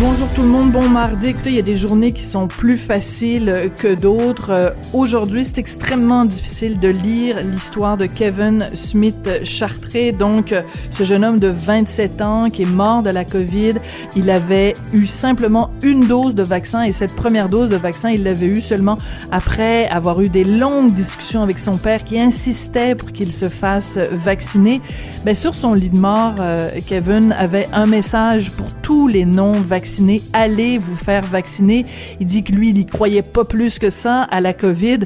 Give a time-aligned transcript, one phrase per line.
[0.00, 1.30] Bonjour tout le monde, bon mardi.
[1.30, 4.50] Écoutez, il y a des journées qui sont plus faciles que d'autres.
[4.50, 10.12] Euh, Aujourd'hui, c'est extrêmement difficile de lire l'histoire de Kevin Smith Chartré.
[10.12, 13.74] Donc, euh, ce jeune homme de 27 ans qui est mort de la COVID,
[14.14, 18.22] il avait eu simplement une dose de vaccin et cette première dose de vaccin, il
[18.22, 18.96] l'avait eu seulement
[19.32, 23.98] après avoir eu des longues discussions avec son père qui insistait pour qu'il se fasse
[24.12, 24.80] vacciner.
[25.24, 29.87] Ben, sur son lit de mort, euh, Kevin avait un message pour tous les non-vaccinés
[30.32, 31.84] allez vous faire vacciner.
[32.20, 35.00] Il dit que lui, il y croyait pas plus que ça à la COVID.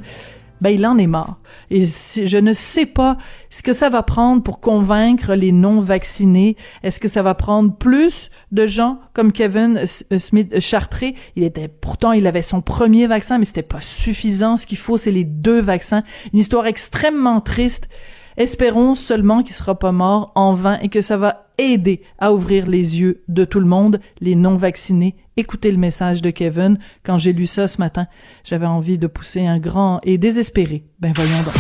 [0.63, 1.39] Ben, il en est mort.
[1.71, 3.17] Et je ne sais pas
[3.51, 6.57] ce que ça va prendre pour convaincre les non-vaccinés.
[6.85, 11.17] Est-ce que ça va prendre plus de gens comme Kevin Smith Chartré?
[11.35, 14.57] Il était, pourtant, il avait son premier vaccin, mais c'était pas suffisant.
[14.57, 16.05] Ce qu'il faut, c'est les deux vaccins.
[16.33, 17.89] Une histoire extrêmement triste.
[18.37, 22.67] Espérons seulement qu'il sera pas mort en vain et que ça va aider à ouvrir
[22.67, 25.17] les yeux de tout le monde, les non-vaccinés.
[25.37, 26.79] Écoutez le message de Kevin.
[27.05, 28.07] Quand j'ai lu ça ce matin,
[28.45, 30.85] j'avais envie de pousser un grand et désespéré.
[31.01, 31.55] Ben voyons donc.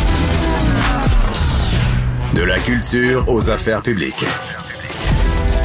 [2.35, 4.25] De la culture aux affaires publiques.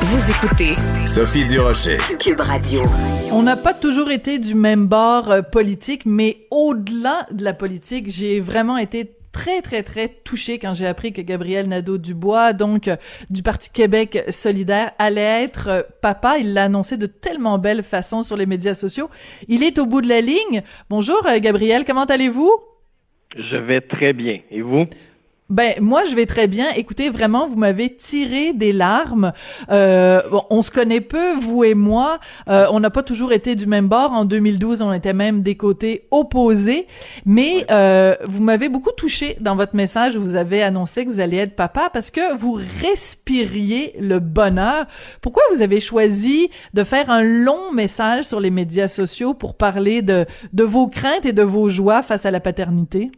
[0.01, 0.73] Vous écoutez
[1.05, 1.97] Sophie Durocher.
[2.19, 2.83] Cube Radio.
[3.31, 8.09] On n'a pas toujours été du même bord euh, politique, mais au-delà de la politique,
[8.09, 12.95] j'ai vraiment été très, très, très touchée quand j'ai appris que Gabriel Nadeau-Dubois, donc euh,
[13.29, 16.39] du Parti Québec solidaire, allait être euh, papa.
[16.39, 19.11] Il l'a annoncé de tellement belle façon sur les médias sociaux.
[19.47, 20.63] Il est au bout de la ligne.
[20.89, 22.51] Bonjour, euh, Gabriel, comment allez-vous?
[23.35, 24.39] Je vais très bien.
[24.49, 24.85] Et vous?
[25.49, 26.71] Ben moi je vais très bien.
[26.75, 29.31] Écoutez, vraiment, vous m'avez tiré des larmes.
[29.69, 32.19] Euh, bon, on se connaît peu, vous et moi.
[32.49, 34.11] Euh, on n'a pas toujours été du même bord.
[34.11, 36.85] En 2012, on était même des côtés opposés.
[37.25, 40.17] Mais euh, vous m'avez beaucoup touché dans votre message.
[40.17, 44.85] Vous avez annoncé que vous alliez être papa parce que vous respiriez le bonheur.
[45.21, 50.01] Pourquoi vous avez choisi de faire un long message sur les médias sociaux pour parler
[50.01, 53.11] de de vos craintes et de vos joies face à la paternité?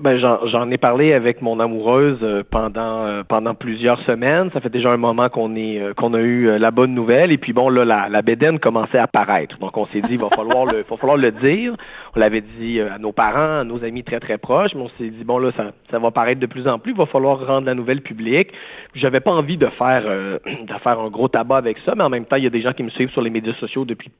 [0.00, 4.50] Ben, j'en ai parlé avec mon amoureuse euh, pendant euh, pendant plusieurs semaines.
[4.52, 7.30] Ça fait déjà un moment qu'on est euh, qu'on a eu la bonne nouvelle.
[7.30, 9.58] Et puis bon, là, la, la commençait à apparaître.
[9.58, 11.76] Donc on s'est dit, il va falloir le va falloir le dire.
[12.16, 15.10] On l'avait dit à nos parents, à nos amis très très proches, mais on s'est
[15.10, 16.92] dit bon là, ça, ça va paraître de plus en plus.
[16.92, 18.52] Il va falloir rendre la nouvelle publique.
[18.94, 22.24] J'avais pas envie de faire de faire un gros tabac avec ça, mais en même
[22.24, 24.10] temps, il y a des gens qui me suivent sur les médias sociaux depuis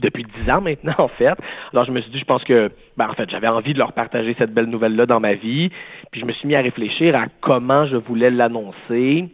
[0.00, 1.34] depuis dix ans maintenant, en fait.
[1.72, 3.92] Alors, je me suis dit, je pense que, ben, en fait, j'avais envie de leur
[3.92, 5.70] partager cette belle nouvelle-là dans ma vie.
[6.10, 9.28] Puis, je me suis mis à réfléchir à comment je voulais l'annoncer.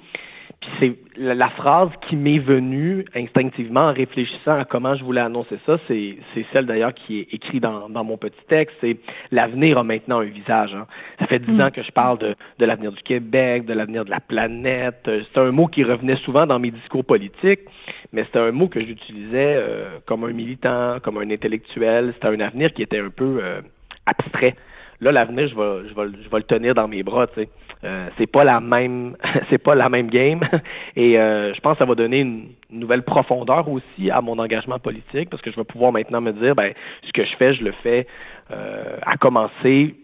[0.60, 5.58] Puis, c'est la, phrase qui m'est venue instinctivement en réfléchissant à comment je voulais annoncer
[5.66, 6.16] ça, c'est,
[6.52, 8.96] celle d'ailleurs qui est écrite dans, mon petit texte, c'est
[9.30, 10.74] l'avenir a maintenant un visage.
[10.74, 10.86] Hein.
[11.18, 11.60] Ça fait dix mm.
[11.60, 15.02] ans que je parle de, de l'avenir du Québec, de l'avenir de la planète.
[15.04, 17.60] C'est un mot qui revenait souvent dans mes discours politiques,
[18.12, 22.12] mais c'était un mot que j'utilisais euh, comme un militant, comme un intellectuel.
[22.14, 23.60] C'était un avenir qui était un peu euh,
[24.06, 24.54] abstrait.
[25.04, 27.48] Là, l'avenir, je vais, je, vais, je vais le tenir dans mes bras, tu sais.
[27.84, 29.14] Euh, c'est pas la même
[29.50, 30.40] c'est pas la même game
[30.96, 34.78] et euh, je pense que ça va donner une, nouvelle profondeur aussi à mon engagement
[34.78, 36.72] politique parce que je vais pouvoir maintenant me dire ben
[37.02, 38.06] ce que je fais je le fais
[38.50, 39.94] euh, à commencer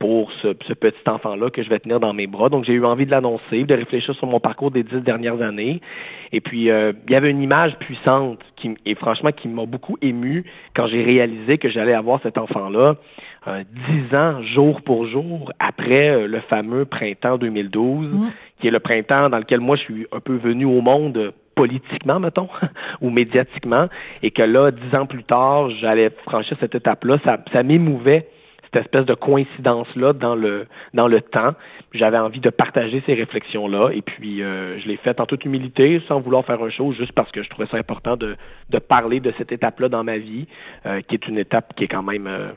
[0.00, 2.48] pour ce, petit enfant-là que je vais tenir dans mes bras.
[2.48, 5.82] Donc, j'ai eu envie de l'annoncer, de réfléchir sur mon parcours des dix dernières années.
[6.32, 9.98] Et puis, euh, il y avait une image puissante qui, et franchement, qui m'a beaucoup
[10.00, 10.44] ému
[10.74, 12.96] quand j'ai réalisé que j'allais avoir cet enfant-là
[13.46, 18.30] euh, dix ans, jour pour jour, après euh, le fameux printemps 2012, mmh.
[18.58, 22.20] qui est le printemps dans lequel moi, je suis un peu venu au monde politiquement,
[22.20, 22.48] mettons,
[23.02, 23.88] ou médiatiquement,
[24.22, 27.18] et que là, dix ans plus tard, j'allais franchir cette étape-là.
[27.22, 28.26] Ça, ça m'émouvait
[28.72, 31.54] cette espèce de coïncidence-là dans le, dans le temps.
[31.92, 36.00] J'avais envie de partager ces réflexions-là et puis euh, je l'ai fait en toute humilité,
[36.06, 38.36] sans vouloir faire un show, juste parce que je trouvais ça important de,
[38.68, 40.46] de parler de cette étape-là dans ma vie,
[40.86, 42.50] euh, qui est une étape qui est quand même euh,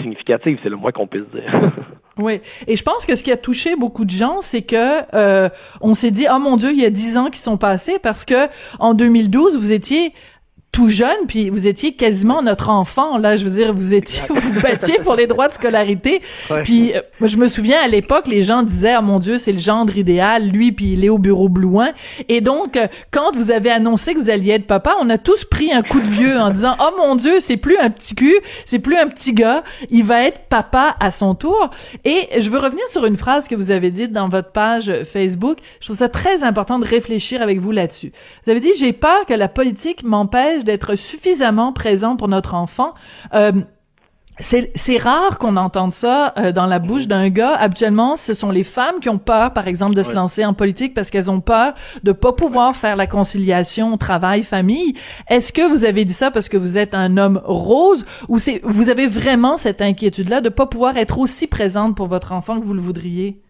[0.00, 1.72] significative, c'est le moins qu'on puisse dire.
[2.20, 5.48] Oui, et je pense que ce qui a touché beaucoup de gens, c'est que
[5.80, 8.24] on s'est dit, oh mon Dieu, il y a dix ans qui sont passés parce
[8.24, 8.48] que
[8.80, 10.12] en 2012, vous étiez
[10.70, 14.60] tout jeune, puis vous étiez quasiment notre enfant, là, je veux dire, vous étiez, vous
[14.60, 16.20] battiez pour les droits de scolarité,
[16.50, 16.62] Ouais.
[16.62, 19.52] puis euh, moi, je me souviens, à l'époque, les gens disaient, ah mon Dieu, c'est
[19.52, 21.88] le gendre idéal, lui, puis il est au bureau Blouin,
[22.28, 25.44] et donc, euh, quand vous avez annoncé que vous alliez être papa, on a tous
[25.44, 28.36] pris un coup de vieux en disant, oh mon Dieu, c'est plus un petit cul,
[28.66, 31.70] c'est plus un petit gars, il va être papa à son tour,
[32.04, 35.58] et je veux revenir sur une phrase que vous avez dite dans votre page Facebook,
[35.80, 38.12] je trouve ça très important de réfléchir avec vous là-dessus.
[38.44, 42.94] Vous avez dit, j'ai peur que la politique m'empêche d'être suffisamment présent pour notre enfant.
[43.34, 43.52] Euh,
[44.40, 47.54] c'est, rare qu'on entende ça euh, dans la bouche d'un gars.
[47.54, 50.94] Habituellement, ce sont les femmes qui ont peur, par exemple, de se lancer en politique
[50.94, 51.74] parce qu'elles ont peur
[52.04, 54.94] de pas pouvoir faire la conciliation travail-famille.
[55.28, 58.60] Est-ce que vous avez dit ça parce que vous êtes un homme rose ou c'est
[58.62, 62.64] vous avez vraiment cette inquiétude-là de pas pouvoir être aussi présente pour votre enfant que
[62.64, 63.40] vous le voudriez?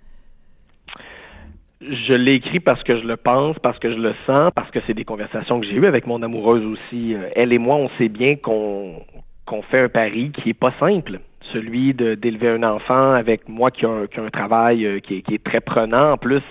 [1.80, 4.80] Je l'ai écrit parce que je le pense, parce que je le sens, parce que
[4.86, 7.14] c'est des conversations que j'ai eues avec mon amoureuse aussi.
[7.14, 9.02] Euh, Elle et moi, on sait bien qu'on
[9.46, 13.86] qu'on fait un pari qui est pas simple, celui d'élever un enfant avec moi qui
[13.86, 16.12] a un, qui a un travail euh, qui est, qui est très prenant.
[16.12, 16.42] En plus,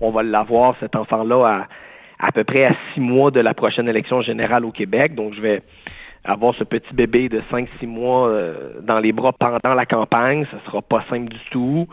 [0.00, 1.68] on va l'avoir cet enfant-là à
[2.18, 5.14] à peu près à six mois de la prochaine élection générale au Québec.
[5.14, 5.62] Donc, je vais
[6.24, 10.46] avoir ce petit bébé de 5-6 mois euh, dans les bras pendant la campagne.
[10.50, 11.86] Ce sera pas simple du tout.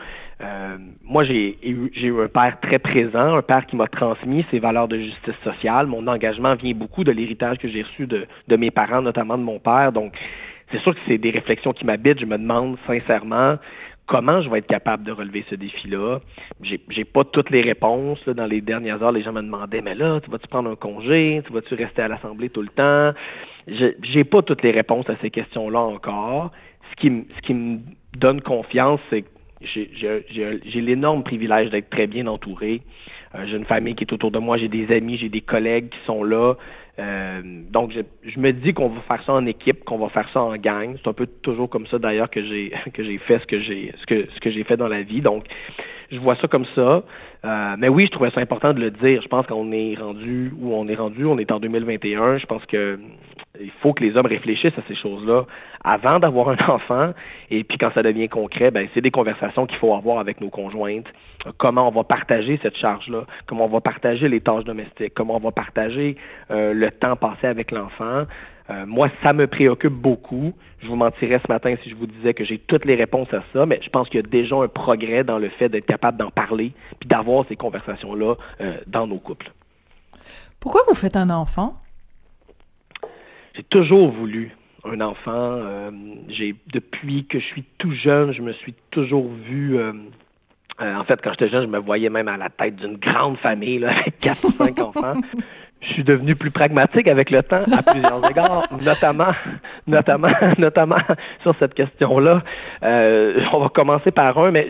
[0.44, 4.60] Euh, moi, j'ai eu, eu un père très présent, un père qui m'a transmis ses
[4.60, 5.88] valeurs de justice sociale.
[5.88, 9.44] Mon engagement vient beaucoup de l'héritage que j'ai reçu de, de mes parents, notamment de
[9.44, 9.92] mon père.
[9.92, 10.14] Donc,
[10.72, 12.20] c'est sûr que c'est des réflexions qui m'habitent.
[12.20, 13.58] Je me demande sincèrement
[14.06, 16.20] comment je vais être capable de relever ce défi-là.
[16.62, 18.26] J'ai, pas toutes les réponses.
[18.26, 18.34] Là.
[18.34, 21.42] Dans les dernières heures, les gens me demandaient, mais là, tu vas-tu prendre un congé?
[21.46, 23.18] Tu vas-tu rester à l'Assemblée tout le temps?
[23.68, 26.52] J'ai pas toutes les réponses à ces questions-là encore.
[26.92, 27.80] Ce qui, ce qui me
[28.18, 29.30] donne confiance, c'est que
[29.66, 32.82] j'ai, l'énorme privilège d'être très bien entouré.
[33.36, 35.90] Euh, j'ai une famille qui est autour de moi, j'ai des amis, j'ai des collègues
[35.90, 36.56] qui sont là.
[37.00, 40.30] Euh, donc, je, je me dis qu'on va faire ça en équipe, qu'on va faire
[40.30, 40.96] ça en gang.
[41.02, 43.94] C'est un peu toujours comme ça d'ailleurs que j'ai que j'ai fait ce que j'ai
[43.98, 45.22] ce que ce que j'ai fait dans la vie.
[45.22, 45.46] Donc,
[46.12, 47.04] je vois ça comme ça.
[47.46, 49.22] Euh, mais oui, je trouvais ça important de le dire.
[49.22, 51.26] Je pense qu'on est rendu où on est rendu.
[51.26, 52.38] On est en 2021.
[52.38, 53.00] Je pense que
[53.60, 55.46] il faut que les hommes réfléchissent à ces choses-là
[55.84, 57.14] avant d'avoir un enfant.
[57.52, 60.50] Et puis quand ça devient concret, ben c'est des conversations qu'il faut avoir avec nos
[60.50, 61.08] conjointes.
[61.58, 63.26] Comment on va partager cette charge-là?
[63.46, 65.14] Comment on va partager les tâches domestiques?
[65.14, 66.18] Comment on va partager
[66.50, 68.26] euh, le temps passé avec l'enfant?
[68.70, 70.54] Euh, moi, ça me préoccupe beaucoup.
[70.82, 73.44] Je vous mentirais ce matin si je vous disais que j'ai toutes les réponses à
[73.54, 76.18] ça, mais je pense qu'il y a déjà un progrès dans le fait d'être capable
[76.18, 79.52] d'en parler puis d'avoir ces conversations-là euh, dans nos couples.
[80.60, 81.74] Pourquoi vous faites un enfant?
[83.56, 84.52] J'ai toujours voulu
[84.86, 85.32] un enfant.
[85.32, 85.92] Euh,
[86.28, 89.78] j'ai depuis que je suis tout jeune, je me suis toujours vu.
[89.78, 89.94] euh,
[90.82, 93.38] euh, en fait, quand j'étais jeune, je me voyais même à la tête d'une grande
[93.38, 95.14] famille là, avec quatre ou cinq enfants.
[95.82, 99.34] Je suis devenu plus pragmatique avec le temps à plusieurs égards, notamment,
[99.86, 100.98] notamment, notamment
[101.42, 102.42] sur cette question-là.
[102.84, 104.68] Euh, on va commencer par un, mais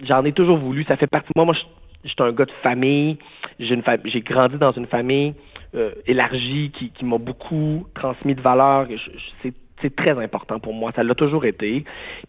[0.00, 0.82] j'en ai toujours voulu.
[0.84, 1.44] Ça fait partie de moi.
[1.44, 1.62] Moi, je
[2.04, 3.16] je suis un gars de famille.
[3.58, 5.32] J'ai une fa- j'ai grandi dans une famille
[5.74, 9.48] euh, élargie qui, m'a beaucoup transmis de je-
[9.82, 10.92] C'est très important pour moi.
[10.94, 11.84] Ça l'a toujours été.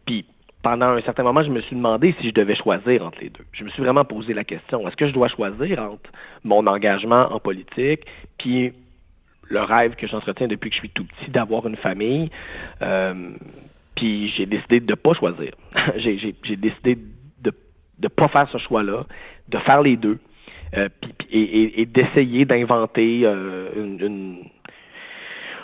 [0.05, 0.25] Puis
[0.63, 3.45] pendant un certain moment, je me suis demandé si je devais choisir entre les deux.
[3.51, 6.09] Je me suis vraiment posé la question est-ce que je dois choisir entre
[6.43, 8.01] mon engagement en politique
[8.39, 8.73] puis
[9.47, 12.31] le rêve que j'entretiens depuis que je suis tout petit d'avoir une famille
[12.81, 13.13] Euh,
[13.95, 15.51] Puis j'ai décidé de ne pas choisir.
[15.97, 16.15] j'ai
[16.57, 17.53] décidé de
[18.01, 19.05] ne pas faire ce choix-là,
[19.47, 20.17] de faire les deux,
[20.77, 20.89] euh,
[21.31, 24.37] et, et- et d'essayer d'inventer euh, une, une-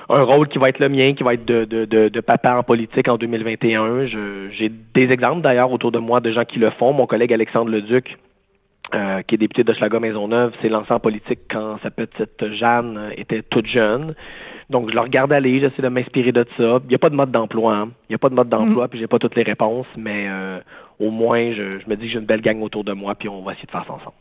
[0.09, 2.55] un rôle qui va être le mien, qui va être de, de, de, de papa
[2.55, 4.05] en politique en 2021.
[4.07, 6.91] Je- J'ai des exemples d'ailleurs autour de moi de gens qui le font.
[6.93, 8.17] Mon collègue Alexandre Leduc,
[8.93, 13.41] euh, qui est député de Schlager-Maisonneuve, s'est lancé en politique quand sa petite Jeanne était
[13.41, 14.13] toute jeune.
[14.69, 16.79] Donc, je le regarde aller, j'essaie de m'inspirer de ça.
[16.83, 17.73] Il n'y a pas de mode d'emploi.
[17.75, 17.89] hein.
[18.09, 20.59] Il n'y a pas de mode d'emploi, puis j'ai pas toutes les réponses, mais euh,
[20.99, 23.29] au moins, je, je me dis que j'ai une belle gang autour de moi, puis
[23.29, 24.15] on va essayer de faire ça ensemble.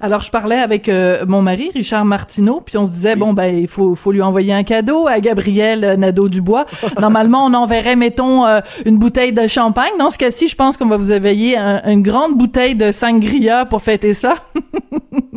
[0.00, 3.56] Alors, je parlais avec euh, mon mari, Richard Martineau, puis on se disait, bon, ben,
[3.56, 6.66] il faut, faut lui envoyer un cadeau à Gabriel euh, Nadeau-Dubois.
[7.00, 9.92] Normalement, on enverrait, mettons, euh, une bouteille de champagne.
[9.98, 13.64] Dans ce cas-ci, je pense qu'on va vous envoyer un- une grande bouteille de sangria
[13.66, 14.34] pour fêter ça.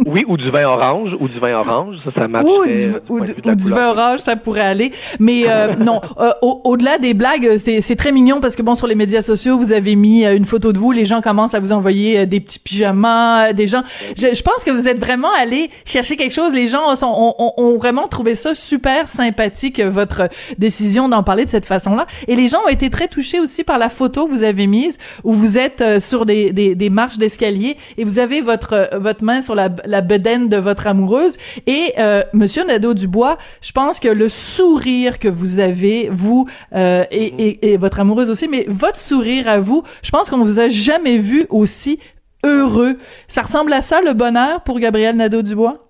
[0.03, 2.43] Oui, ou du vin orange, ou du vin orange, ça, ça marche.
[2.45, 4.91] ou du, ou du- ou du vin orange, ça pourrait aller.
[5.19, 8.61] Mais euh, non, euh, au- au-delà des blagues, euh, c'est c'est très mignon parce que
[8.63, 11.53] bon, sur les médias sociaux, vous avez mis une photo de vous, les gens commencent
[11.53, 13.83] à vous envoyer des petits pyjamas, des gens.
[14.21, 16.53] Je, je pense que vous êtes vraiment allé chercher quelque chose.
[16.53, 21.23] Les gens sont, ont, ont- ont vraiment trouvé ça super sympathique euh, votre décision d'en
[21.23, 22.05] parler de cette façon-là.
[22.27, 24.97] Et les gens ont été très touchés aussi par la photo que vous avez mise
[25.23, 28.99] où vous êtes euh, sur des, des, des marches d'escalier et vous avez votre euh,
[28.99, 31.37] votre main sur la la, la bedaine de votre amoureuse.
[31.67, 37.25] Et euh, Monsieur Nadeau-Dubois, je pense que le sourire que vous avez, vous euh, et,
[37.37, 40.67] et, et votre amoureuse aussi, mais votre sourire à vous, je pense qu'on vous a
[40.69, 41.99] jamais vu aussi
[42.45, 42.97] heureux.
[43.27, 45.87] Ça ressemble à ça, le bonheur, pour Gabriel Nadeau-Dubois?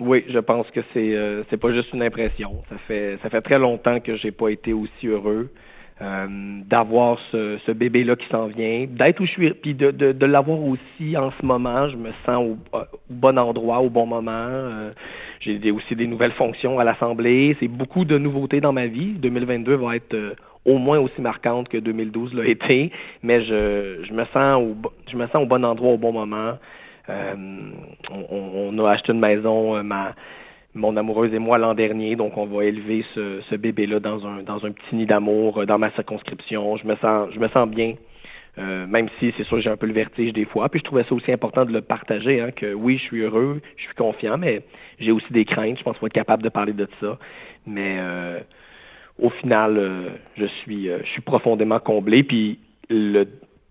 [0.00, 2.62] Oui, je pense que c'est euh, pas juste une impression.
[2.68, 5.50] Ça fait ça fait très longtemps que j'ai pas été aussi heureux
[6.00, 10.26] euh, d'avoir ce, bébé là qui s'en vient, d'être où je suis, puis de, de,
[10.26, 11.88] l'avoir aussi en ce moment.
[11.88, 14.30] Je me sens au, au bon endroit, au bon moment.
[14.30, 14.92] Euh,
[15.40, 17.56] j'ai aussi des nouvelles fonctions à l'Assemblée.
[17.58, 19.14] C'est beaucoup de nouveautés dans ma vie.
[19.14, 20.34] 2022 va être euh,
[20.68, 24.76] au moins aussi marquante que 2012 l'a été, mais je, je me sens au,
[25.10, 26.58] je me sens au bon endroit au bon moment.
[27.08, 27.34] Euh,
[28.10, 30.14] on, on, a acheté une maison, euh, ma,
[30.74, 34.42] mon amoureuse et moi l'an dernier, donc on va élever ce, ce bébé-là dans un,
[34.42, 36.76] dans un petit nid d'amour euh, dans ma circonscription.
[36.76, 37.94] Je me sens, je me sens bien.
[38.58, 40.68] Euh, même si c'est sûr j'ai un peu le vertige des fois.
[40.68, 43.60] Puis je trouvais ça aussi important de le partager, hein, que oui, je suis heureux,
[43.76, 44.62] je suis confiant, mais
[44.98, 45.78] j'ai aussi des craintes.
[45.78, 47.18] Je pense qu'il faut être capable de parler de ça.
[47.66, 48.40] Mais euh,
[49.18, 52.22] au final, euh, je suis je suis profondément comblé.
[52.22, 52.58] Puis
[52.90, 53.24] le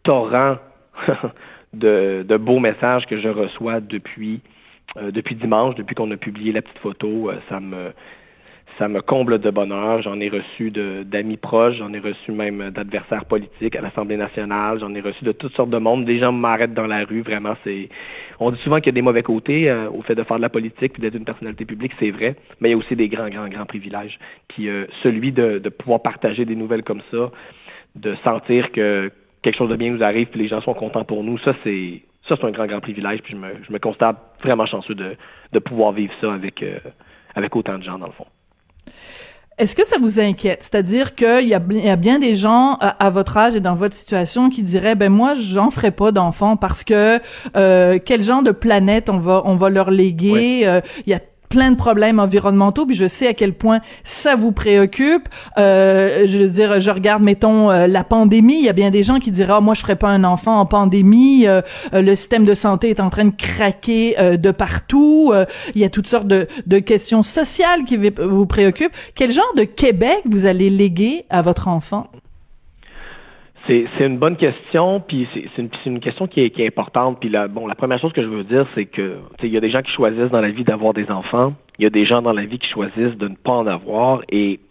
[0.04, 0.58] torrent
[1.74, 4.42] de, de beaux messages que je reçois depuis
[4.96, 7.92] euh, depuis dimanche, depuis qu'on a publié la petite photo, euh, ça me
[8.78, 10.02] ça me comble de bonheur.
[10.02, 14.94] J'en ai reçu d'amis proches, j'en ai reçu même d'adversaires politiques à l'Assemblée nationale, j'en
[14.94, 16.06] ai reçu de toutes sortes de monde.
[16.06, 17.56] Des gens m'arrêtent dans la rue, vraiment.
[17.64, 17.90] C'est,
[18.40, 20.42] on dit souvent qu'il y a des mauvais côtés euh, au fait de faire de
[20.42, 23.10] la politique puis d'être une personnalité publique, c'est vrai, mais il y a aussi des
[23.10, 24.20] grands, grands, grands privilèges.
[24.48, 27.32] Puis euh, celui de, de pouvoir partager des nouvelles comme ça,
[27.96, 31.24] de sentir que quelque chose de bien nous arrive puis les gens sont contents pour
[31.24, 33.22] nous, ça c'est ça, c'est un grand, grand privilège.
[33.22, 35.16] Puis je me, je me constate vraiment chanceux de,
[35.54, 36.80] de pouvoir vivre ça avec, euh,
[37.36, 38.26] avec autant de gens, dans le fond.
[39.58, 40.62] Est-ce que ça vous inquiète?
[40.62, 43.74] C'est-à-dire qu'il y a, y a bien des gens à, à, votre âge et dans
[43.74, 47.20] votre situation qui diraient, ben moi, j'en ferai pas d'enfants parce que
[47.56, 50.62] euh, quel genre de planète on va, on va leur léguer?
[50.66, 54.36] Euh, il y a plein de problèmes environnementaux, puis je sais à quel point ça
[54.36, 55.30] vous préoccupe.
[55.58, 59.04] Euh, je veux dire, je regarde, mettons, euh, la pandémie, il y a bien des
[59.04, 61.62] gens qui diraient, ah, moi, je ferais pas un enfant en pandémie, euh,
[61.94, 65.34] euh le système de santé est en train de craquer euh, de partout,
[65.76, 68.96] il y a toutes sortes de, de questions sociales qui vous préoccupent.
[69.16, 72.08] Quel genre de Québec vous allez léguer à votre enfant?
[73.68, 77.20] C'est une bonne question, puis c'est une, une, question qui est, qui est importante.
[77.20, 79.60] Puis la, bon, la première chose que je veux dire, c'est que il y a
[79.60, 82.22] des gens qui choisissent dans la vie d'avoir des enfants, il y a des gens
[82.22, 84.62] dans la vie qui choisissent de ne pas en avoir, et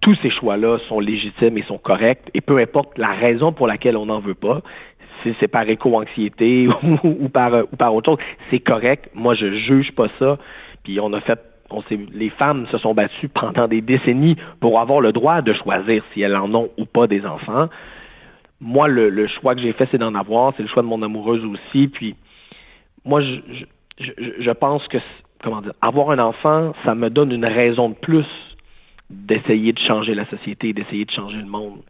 [0.00, 3.96] tous ces choix-là sont légitimes et sont corrects, et peu importe la raison pour laquelle
[3.96, 4.62] on n'en veut pas,
[5.24, 9.10] si c'est par éco-anxiété ou, ou, par, ou par autre chose, c'est correct.
[9.14, 10.38] Moi, je juge pas ça.
[10.84, 15.00] Puis on a fait on les femmes se sont battues pendant des décennies pour avoir
[15.00, 17.68] le droit de choisir si elles en ont ou pas des enfants
[18.62, 20.54] moi, le, le choix que j'ai fait, c'est d'en avoir.
[20.56, 21.88] C'est le choix de mon amoureuse aussi.
[21.88, 22.14] Puis,
[23.04, 23.40] moi, je,
[23.98, 24.98] je, je pense que,
[25.42, 28.26] comment dire, avoir un enfant, ça me donne une raison de plus
[29.10, 31.80] d'essayer de changer la société, d'essayer de changer le monde.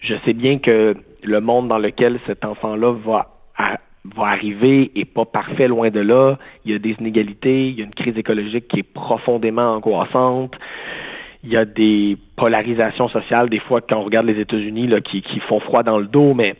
[0.00, 3.28] Je sais bien que le monde dans lequel cet enfant-là va,
[4.16, 6.38] va arriver est pas parfait, loin de là.
[6.64, 10.56] Il y a des inégalités, il y a une crise écologique qui est profondément angoissante
[11.44, 15.40] il y a des polarisations sociales, des fois, quand on regarde les États-Unis, qui, qui
[15.40, 16.56] font froid dans le dos, mais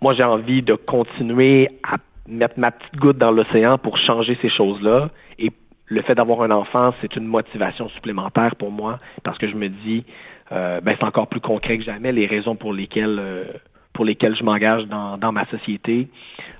[0.00, 1.96] moi, j'ai envie de continuer à
[2.28, 5.10] mettre ma petite goutte dans l'océan pour changer ces choses-là.
[5.40, 5.50] Et
[5.86, 9.68] le fait d'avoir un enfant, c'est une motivation supplémentaire pour moi, parce que je me
[9.68, 10.04] dis,
[10.52, 13.44] euh, ben, c'est encore plus concret que jamais les raisons pour lesquelles, euh,
[13.92, 16.08] pour lesquelles je m'engage dans, dans ma société.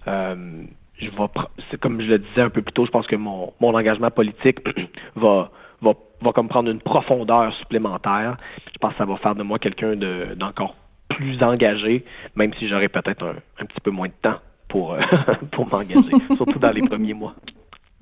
[0.09, 0.65] Euh,
[0.99, 3.73] je vais, comme je le disais un peu plus tôt, je pense que mon, mon
[3.75, 4.59] engagement politique
[5.15, 5.51] va
[5.83, 8.37] va, va comme prendre une profondeur supplémentaire.
[8.73, 9.97] Je pense que ça va faire de moi quelqu'un
[10.37, 10.75] d'encore
[11.09, 12.05] plus engagé,
[12.37, 15.01] même si j'aurais peut-être un, un, petit peu moins de temps pour, euh,
[15.51, 17.35] pour m'engager, surtout dans les premiers mois.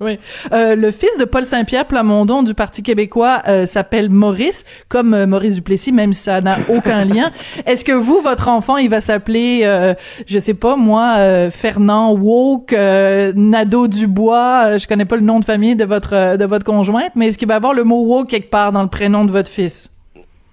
[0.01, 0.17] Oui.
[0.53, 5.27] Euh, le fils de Paul Saint-Pierre Plamondon du Parti québécois euh, s'appelle Maurice, comme euh,
[5.27, 7.31] Maurice Duplessis, même si ça n'a aucun lien.
[7.65, 9.93] Est-ce que vous, votre enfant, il va s'appeler, euh,
[10.25, 15.45] je sais pas moi, euh, Fernand Woke, Nadeau Dubois, je connais pas le nom de
[15.45, 18.49] famille de votre de votre conjointe, mais est-ce qu'il va avoir le mot woke quelque
[18.49, 19.91] part dans le prénom de votre fils?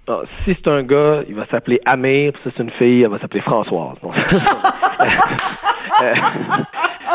[0.09, 2.33] Ah, si c'est un gars, il va s'appeler Amir.
[2.43, 3.97] Si c'est une fille, elle va s'appeler Françoise.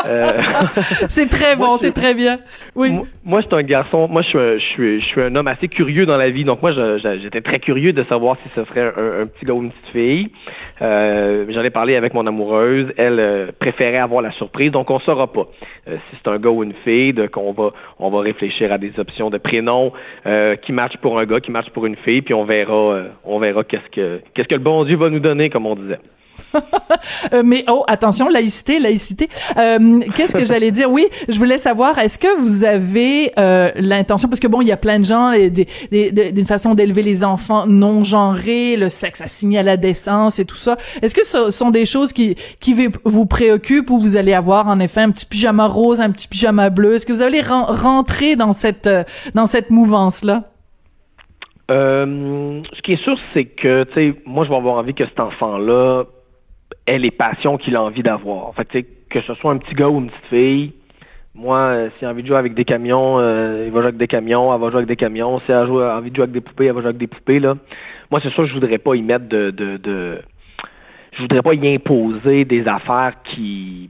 [0.05, 0.41] Euh,
[1.07, 2.39] c'est très bon, c'est très bien.
[2.75, 2.89] Oui.
[2.89, 4.07] Moi, moi c'est un garçon.
[4.09, 6.43] Moi, je suis, un, je suis, je suis un homme assez curieux dans la vie.
[6.43, 9.63] Donc, moi, j'étais très curieux de savoir si ce serait un, un petit gars ou
[9.63, 10.29] une petite fille.
[10.81, 12.87] Euh, J'en ai parlé avec mon amoureuse.
[12.97, 14.71] Elle euh, préférait avoir la surprise.
[14.71, 15.47] Donc, on saura pas
[15.87, 17.13] euh, si c'est un gars ou une fille.
[17.13, 19.93] Donc, on va, on va réfléchir à des options de prénoms
[20.25, 22.21] euh, qui matchent pour un gars, qui matchent pour une fille.
[22.21, 25.49] Puis, on verra, on verra qu'est-ce que, qu'est-ce que le bon Dieu va nous donner,
[25.49, 25.99] comme on disait.
[27.33, 29.27] Euh, mais oh, attention, laïcité, laïcité.
[29.57, 30.91] Euh, Qu'est-ce que j'allais dire?
[30.91, 34.71] Oui, je voulais savoir, est-ce que vous avez euh, l'intention, parce que bon, il y
[34.71, 39.63] a plein de gens, d'une façon d'élever les enfants non genrés, le sexe assigné à
[39.63, 40.77] la décence et tout ça.
[41.01, 44.79] Est-ce que ce sont des choses qui qui vous préoccupent ou vous allez avoir en
[44.79, 46.95] effet un petit pyjama rose, un petit pyjama bleu?
[46.95, 48.89] Est-ce que vous allez rentrer dans cette
[49.33, 50.53] dans cette mouvance là
[51.71, 55.05] euh, ce qui est sûr, c'est que, tu sais, moi, je vais avoir envie que
[55.05, 56.03] cet enfant-là
[56.87, 58.53] ait les passions qu'il a envie d'avoir.
[58.55, 60.73] Fait, que ce soit un petit gars ou une petite fille,
[61.35, 63.97] moi, euh, s'il a envie de jouer avec des camions, euh, il va jouer avec
[63.97, 65.39] des camions, elle va jouer avec des camions.
[65.39, 65.63] S'il a
[65.97, 67.55] envie de jouer avec des poupées, elle va jouer avec des poupées, là.
[68.11, 70.19] Moi, c'est sûr je voudrais pas y mettre de, de, de
[71.13, 73.89] je voudrais pas y imposer des affaires qui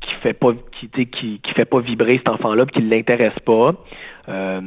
[0.00, 3.74] qui fait pas qui, qui, qui fait pas vibrer cet enfant-là, qui l'intéresse pas.
[4.28, 4.60] Euh,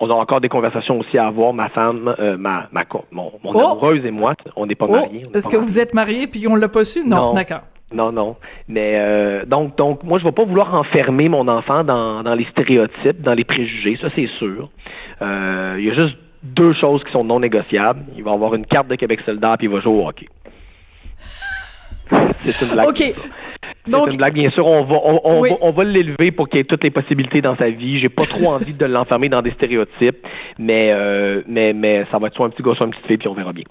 [0.00, 3.52] on a encore des conversations aussi à avoir, ma femme, euh, ma, ma, mon, mon
[3.54, 3.58] oh!
[3.58, 4.92] amoureuse et moi, on n'est pas oh!
[4.92, 5.26] mariés.
[5.32, 7.06] Est-ce que vous êtes mariés puis on l'a pas su?
[7.06, 7.62] Non, d'accord.
[7.92, 8.36] Non, non.
[8.68, 12.34] Mais euh, donc, donc, moi, je ne vais pas vouloir enfermer mon enfant dans, dans
[12.34, 14.68] les stéréotypes, dans les préjugés, ça c'est sûr.
[15.20, 18.04] Il y a juste deux choses qui sont non négociables.
[18.16, 20.28] Il va avoir une carte de Québec soldat puis il va jouer au hockey.
[22.44, 22.88] C'est une blague.
[22.88, 23.14] OK.
[23.86, 24.66] C'est une blague, bien sûr.
[24.66, 27.98] On va, on, va, l'élever pour qu'il ait toutes les possibilités dans sa vie.
[27.98, 30.26] J'ai pas trop envie de l'enfermer dans des stéréotypes,
[30.58, 33.18] mais, euh, mais, mais ça va être soit un petit gars, soit une petite fille,
[33.18, 33.64] puis on verra bien.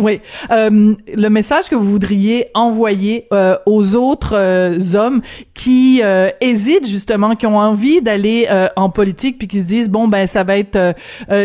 [0.00, 0.20] Oui.
[0.50, 5.22] Euh, le message que vous voudriez envoyer euh, aux autres euh, hommes
[5.54, 6.02] qui
[6.40, 10.42] hésitent justement, qui ont envie d'aller en politique, puis qui se disent bon ben ça
[10.42, 10.94] va être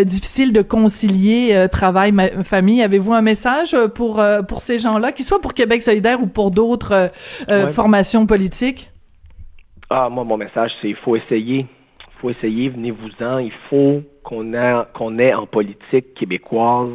[0.03, 2.13] difficile de concilier travail,
[2.43, 2.81] famille.
[2.81, 7.11] Avez-vous un message pour pour ces gens-là, qui soient pour Québec solidaire ou pour d'autres
[7.69, 8.89] formations politiques?
[9.89, 13.37] Ah moi mon message c'est il faut essayer, il faut essayer, venez-vous-en.
[13.37, 16.93] Il faut qu'on ait qu'on ait en politique québécoise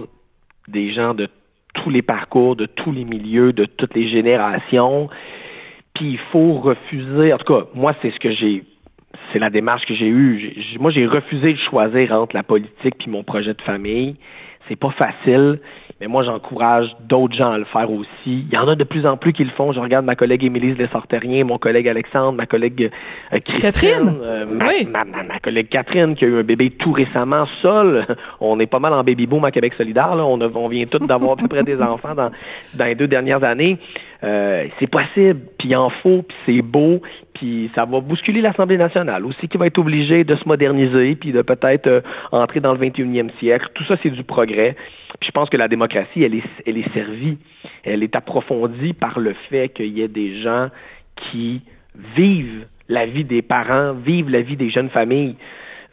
[0.68, 1.28] des gens de
[1.74, 5.08] tous les parcours, de tous les milieux, de toutes les générations.
[5.94, 8.64] Puis il faut refuser, en tout cas, moi, c'est ce que j'ai,
[9.32, 10.54] c'est la démarche que j'ai eue.
[10.80, 14.16] Moi, j'ai refusé de choisir entre la politique puis mon projet de famille.
[14.68, 15.60] C'est pas facile,
[16.04, 18.08] mais moi, j'encourage d'autres gens à le faire aussi.
[18.26, 19.72] Il y en a de plus en plus qui le font.
[19.72, 22.90] Je regarde ma collègue Émilie Lessarterien, mon collègue Alexandre, ma collègue
[23.32, 23.60] euh, Christine.
[23.60, 24.12] Catherine?
[24.22, 28.04] Euh, ma, ma, collègue Catherine qui a eu un bébé tout récemment seul.
[28.42, 30.14] On est pas mal en baby boom à Québec solidaire.
[30.14, 30.26] Là.
[30.26, 32.30] On, on vient tous d'avoir à peu près des enfants dans,
[32.74, 33.78] dans les deux dernières années.
[34.24, 37.02] Euh, c'est possible, puis il en faut, puis c'est beau,
[37.34, 41.32] puis ça va bousculer l'Assemblée nationale aussi qui va être obligée de se moderniser, puis
[41.32, 42.00] de peut-être euh,
[42.32, 43.68] entrer dans le 21e siècle.
[43.74, 44.76] Tout ça, c'est du progrès.
[45.20, 47.36] Puis je pense que la démocratie, elle est, elle est servie,
[47.82, 50.68] elle est approfondie par le fait qu'il y ait des gens
[51.16, 51.60] qui
[52.16, 55.36] vivent la vie des parents, vivent la vie des jeunes familles.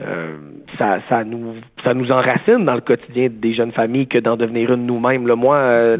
[0.01, 0.37] Euh,
[0.77, 4.73] ça, ça, nous, ça nous enracine dans le quotidien des jeunes familles que d'en devenir
[4.73, 5.23] une nous-mêmes.
[5.33, 5.97] Moi, euh,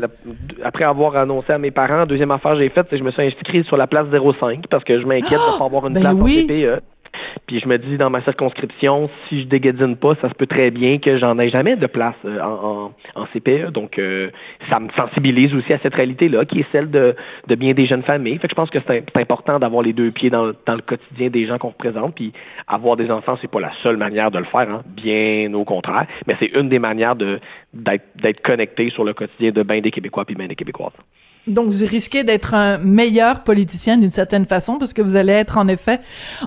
[0.64, 3.12] après avoir annoncé à mes parents, deuxième affaire que j'ai faite, c'est que je me
[3.12, 5.94] suis inscrit sur la place 05 parce que je m'inquiète de ne pas avoir une
[5.94, 6.48] ben place oui.
[6.50, 6.84] en CPE.
[7.47, 10.71] Puis je me dis dans ma circonscription, si je dégadine pas, ça se peut très
[10.71, 13.71] bien que j'en ai jamais de place euh, en, en, CPE.
[13.71, 14.30] Donc euh,
[14.69, 17.15] ça me sensibilise aussi à cette réalité-là, qui est celle de,
[17.47, 18.38] de bien des jeunes familles.
[18.38, 21.30] Fait que je pense que c'est important d'avoir les deux pieds dans, dans le quotidien
[21.30, 22.15] des gens qu'on représente.
[22.15, 22.34] Puis
[22.67, 24.84] avoir des enfants, c'est pas la seule manière de le faire, hein.
[24.88, 26.08] bien au contraire.
[26.28, 27.39] Mais c'est une des manières de
[27.74, 30.91] d'être connecté sur le quotidien de bien des Québécois puis bien des Québécoises.
[31.47, 35.58] Donc, vous risquez d'être un meilleur politicien d'une certaine façon, parce que vous allez être
[35.58, 35.99] en effet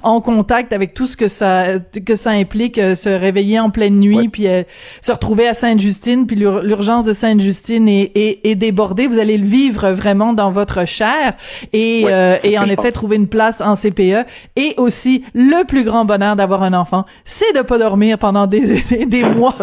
[0.04, 3.98] en contact avec tout ce que ça que ça implique, euh, se réveiller en pleine
[3.98, 4.62] nuit, puis euh,
[5.02, 9.08] se retrouver à Sainte-Justine, puis l'urgence de Sainte-Justine est, est, est, débordée.
[9.08, 11.34] Vous allez le vivre vraiment dans votre chair
[11.72, 14.26] et, euh, et en effet trouver une place en CPE.
[14.54, 18.80] Et aussi, le plus grand bonheur d'avoir un enfant, c'est de pas dormir pendant des,
[19.06, 19.56] des, mois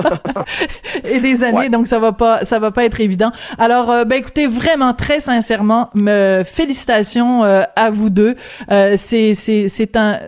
[1.05, 1.69] et des années.
[1.69, 3.31] Donc, ça va pas ça va pas être évident.
[3.57, 8.35] Alors, ben écoutez, vraiment très sincèrement, me félicitations euh, à vous deux.
[8.71, 10.19] Euh, c'est c'est c'est un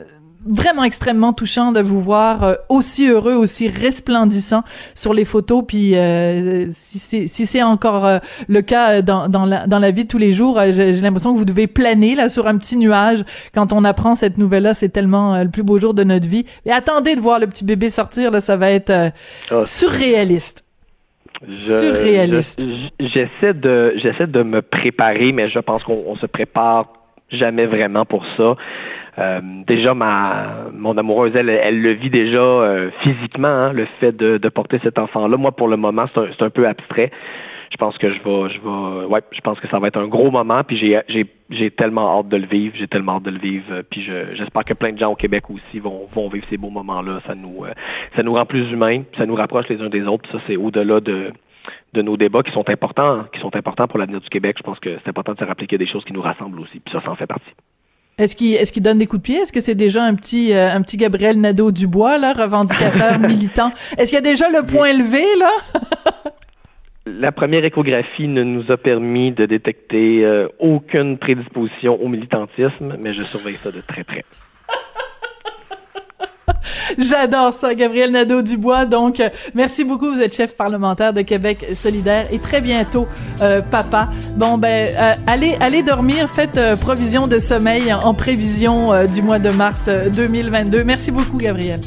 [0.46, 4.64] vraiment extrêmement touchant de vous voir euh, aussi heureux, aussi resplendissant
[4.96, 5.64] sur les photos.
[5.68, 9.92] Puis euh, si c'est si c'est encore euh, le cas dans dans la dans la
[9.92, 12.78] vie de tous les jours, j'ai l'impression que vous devez planer là sur un petit
[12.78, 14.74] nuage quand on apprend cette nouvelle là.
[14.74, 16.46] C'est tellement le plus beau jour de notre vie.
[16.66, 19.12] Et attendez de voir le petit bébé sortir là, ça va être
[19.52, 19.64] oh,
[21.58, 22.66] Surréaliste.
[23.00, 26.88] J'essaie de, j'essaie de me préparer, mais je pense qu'on se prépare
[27.30, 28.56] jamais vraiment pour ça.
[29.20, 34.12] Euh, déjà, ma mon amoureuse, elle, elle le vit déjà euh, physiquement, hein, le fait
[34.12, 35.38] de, de porter cet enfant-là.
[35.38, 37.12] Moi, pour le moment, c'est un, un, peu abstrait.
[37.74, 40.08] Je pense que je vais, je vais, ouais, je pense que ça va être un
[40.08, 40.64] gros moment.
[40.64, 43.66] Puis j'ai, j'ai, j'ai tellement hâte de le vivre, j'ai tellement hâte de le vivre.
[43.72, 46.58] Euh, puis je, j'espère que plein de gens au Québec aussi vont, vont vivre ces
[46.58, 47.22] beaux moments-là.
[47.26, 47.66] Ça nous,
[48.16, 50.30] ça nous rend plus humains, ça nous rapproche les uns des autres.
[50.30, 51.34] Puis ça, c'est au-delà de
[51.94, 54.58] de nos débats qui sont importants, qui sont importants pour l'avenir du Québec.
[54.58, 56.22] Je pense que c'est important de se rappeler qu'il y a des choses qui nous
[56.22, 57.52] rassemblent aussi, puis ça, ça en fait partie.
[58.18, 59.38] Est-ce qu'il est-ce qu'il donne des coups de pied?
[59.38, 63.72] Est-ce que c'est déjà un petit euh, un petit Gabriel Nadeau Dubois là, revendicateur militant?
[63.98, 65.50] Est-ce qu'il y a déjà le point levé là?
[67.06, 73.14] La première échographie ne nous a permis de détecter euh, aucune prédisposition au militantisme, mais
[73.14, 74.24] je surveille ça de très près.
[76.98, 78.86] J'adore ça, Gabriel Nadeau-Dubois.
[78.86, 80.12] Donc, euh, merci beaucoup.
[80.12, 83.08] Vous êtes chef parlementaire de Québec solidaire et très bientôt,
[83.42, 84.10] euh, papa.
[84.38, 86.30] Bon, ben, euh, allez, allez dormir.
[86.34, 90.84] Faites provision de sommeil en prévision du mois de mars 2022.
[90.84, 91.80] Merci beaucoup, Gabriel.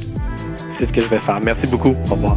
[0.78, 1.40] C'est ce que je vais faire.
[1.44, 1.94] Merci beaucoup.
[2.10, 2.36] Au revoir.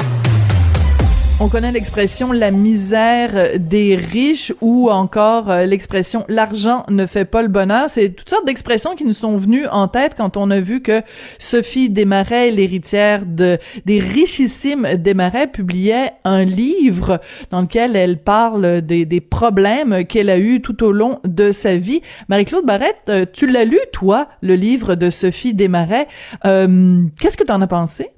[1.43, 7.41] On connaît l'expression la misère des riches ou encore euh, l'expression l'argent ne fait pas
[7.41, 7.89] le bonheur.
[7.89, 11.01] C'est toutes sortes d'expressions qui nous sont venues en tête quand on a vu que
[11.39, 19.05] Sophie Desmarais, l'héritière de des richissimes Desmarais, publiait un livre dans lequel elle parle des,
[19.05, 22.01] des problèmes qu'elle a eu tout au long de sa vie.
[22.29, 26.07] Marie-Claude Barrette, euh, tu l'as lu toi, le livre de Sophie Desmarais.
[26.45, 28.11] Euh, Qu'est-ce que tu en as pensé?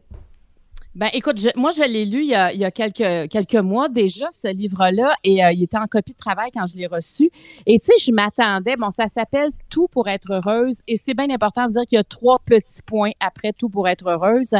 [0.95, 3.89] Ben, écoute, moi, je l'ai lu il y, a, il y a, quelques, quelques mois
[3.89, 7.31] déjà, ce livre-là, et euh, il était en copie de travail quand je l'ai reçu.
[7.65, 11.31] Et tu sais, je m'attendais, bon, ça s'appelle Tout pour être heureuse, et c'est bien
[11.31, 14.53] important de dire qu'il y a trois petits points après Tout pour être heureuse.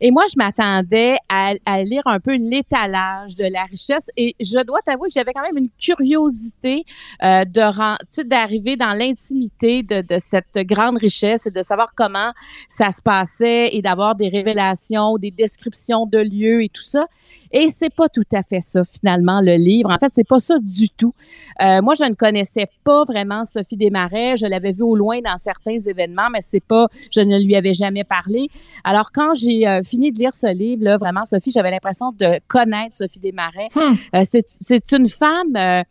[0.00, 4.64] Et moi, je m'attendais à, à, lire un peu l'étalage de la richesse, et je
[4.64, 6.84] dois t'avouer que j'avais quand même une curiosité
[7.22, 12.32] euh, de d'arriver dans l'intimité de, de cette grande richesse et de savoir comment
[12.66, 15.65] ça se passait et d'avoir des révélations, des descriptions
[16.06, 17.06] de lieux et tout ça.
[17.52, 19.90] Et c'est pas tout à fait ça finalement le livre.
[19.90, 21.14] En fait, c'est pas ça du tout.
[21.62, 24.36] Euh, moi, je ne connaissais pas vraiment Sophie Desmarais.
[24.36, 27.74] Je l'avais vue au loin dans certains événements, mais c'est pas, je ne lui avais
[27.74, 28.48] jamais parlé.
[28.84, 32.40] Alors quand j'ai euh, fini de lire ce livre, là, vraiment, Sophie, j'avais l'impression de
[32.46, 33.68] connaître Sophie Desmarais.
[33.74, 33.94] Hmm.
[34.14, 35.84] Euh, c'est une femme.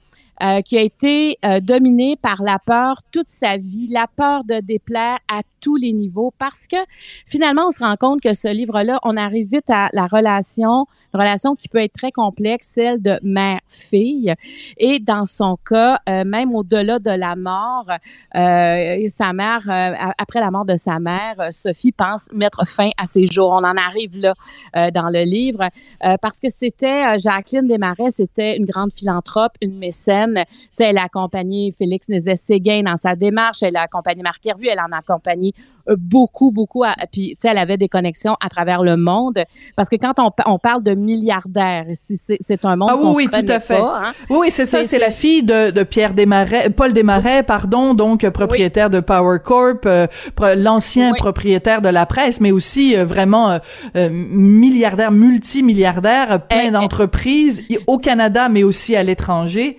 [0.66, 5.42] qui a été dominée par la peur toute sa vie, la peur de déplaire à
[5.66, 6.78] tous les niveaux, parce que
[7.26, 11.56] finalement, on se rend compte que ce livre-là, on arrive vite à la relation relation
[11.56, 14.34] qui peut être très complexe, celle de mère-fille.
[14.78, 17.88] Et dans son cas, euh, même au-delà de la mort,
[18.36, 23.06] euh, sa mère, euh, après la mort de sa mère, Sophie pense mettre fin à
[23.06, 23.50] ses jours.
[23.52, 24.34] On en arrive là
[24.92, 25.70] dans le livre
[26.22, 30.44] parce que c'était Jacqueline Desmarais, c'était une grande philanthrope, une mécène.
[30.50, 34.70] Tu sais, elle a accompagné Félix Nézet-Séguin dans sa démarche, elle a accompagné Marc Hervieux,
[34.72, 35.54] elle en a accompagné
[35.98, 36.84] beaucoup, beaucoup.
[37.12, 39.44] puis, tu sais, elle avait des connexions à travers le monde
[39.76, 41.86] parce que quand on, on parle de milliardaire.
[41.94, 43.78] C'est un monde ah, oui, oui, tout à fait.
[43.78, 44.14] Pas, hein.
[44.30, 44.84] Oui, oui c'est ça.
[44.84, 49.86] C'est la fille de, de Pierre Desmarais, Paul Desmarais, pardon, donc propriétaire de Power Corp,
[49.86, 50.08] euh,
[50.56, 53.60] l'ancien propriétaire de la presse, mais aussi euh, vraiment
[53.96, 56.72] euh, milliardaire, multimilliardaire, plein eh, eh.
[56.72, 59.78] d'entreprises au Canada, mais aussi à l'étranger.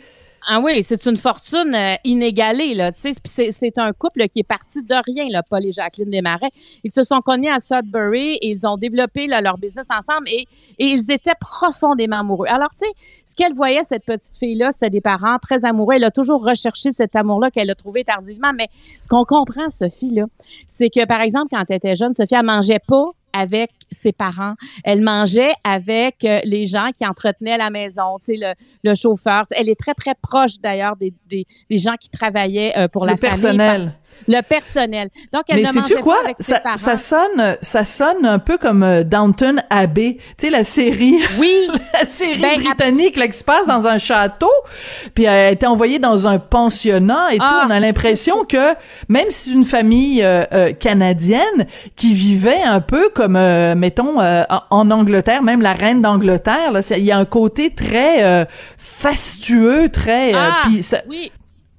[0.49, 2.93] Ah oui, c'est une fortune euh, inégalée là.
[2.95, 6.53] C'est un couple qui est parti de rien là, Paul et Jacqueline Desmarais.
[6.85, 10.47] Ils se sont connus à Sudbury et ils ont développé leur business ensemble et,
[10.79, 12.47] et ils étaient profondément amoureux.
[12.49, 12.93] Alors tu sais,
[13.25, 15.95] ce qu'elle voyait cette petite fille là, c'était des parents très amoureux.
[15.97, 18.53] Elle a toujours recherché cet amour là qu'elle a trouvé tardivement.
[18.57, 18.69] Mais
[19.01, 20.27] ce qu'on comprend, Sophie là,
[20.69, 24.55] c'est que par exemple quand elle était jeune, Sophie elle mangeait pas avec ses parents.
[24.85, 28.55] Elle mangeait avec euh, les gens qui entretenaient la maison, tu sais, le,
[28.88, 29.44] le chauffeur.
[29.51, 33.16] Elle est très, très proche d'ailleurs des, des, des gens qui travaillaient euh, pour la
[33.16, 33.31] famille.
[33.31, 33.92] Personnel
[34.29, 35.09] le personnel.
[35.33, 36.14] Donc, elle Mais ne mangeait quoi?
[36.16, 36.76] pas avec ça, ses parents.
[36.76, 40.16] ça sonne, ça sonne un peu comme euh, Downton Abbey.
[40.38, 41.16] Tu sais, la série.
[41.38, 41.68] Oui.
[41.92, 44.50] la série Ben, britannique, là, qui se passe dans un château.
[45.14, 47.48] Puis elle a été envoyée dans un pensionnat et Ah.
[47.62, 47.68] tout.
[47.68, 48.74] On a l'impression que,
[49.09, 54.20] même si c'est une famille euh, euh, canadienne qui vivait un peu comme, euh, mettons,
[54.20, 58.44] euh, en, Angleterre, même la reine d'Angleterre, il y a un côté très euh,
[58.79, 60.35] fastueux, très...
[60.35, 61.31] euh, Ah, ça- oui.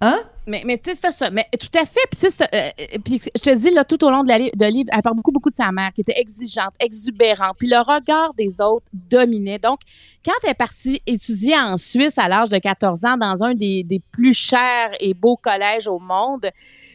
[0.01, 0.19] Hein?
[0.47, 1.29] Mais, mais tu sais, c'est ça.
[1.29, 1.99] Mais tout à fait.
[2.09, 4.89] Puis, euh, euh, puis je te dis, là, tout au long de, la, de livre,
[4.93, 7.57] elle parle beaucoup, beaucoup de sa mère, qui était exigeante, exubérante.
[7.59, 9.59] Puis le regard des autres dominait.
[9.59, 9.79] Donc,
[10.25, 13.83] quand elle est partie étudier en Suisse à l'âge de 14 ans dans un des,
[13.83, 16.49] des plus chers et beaux collèges au monde,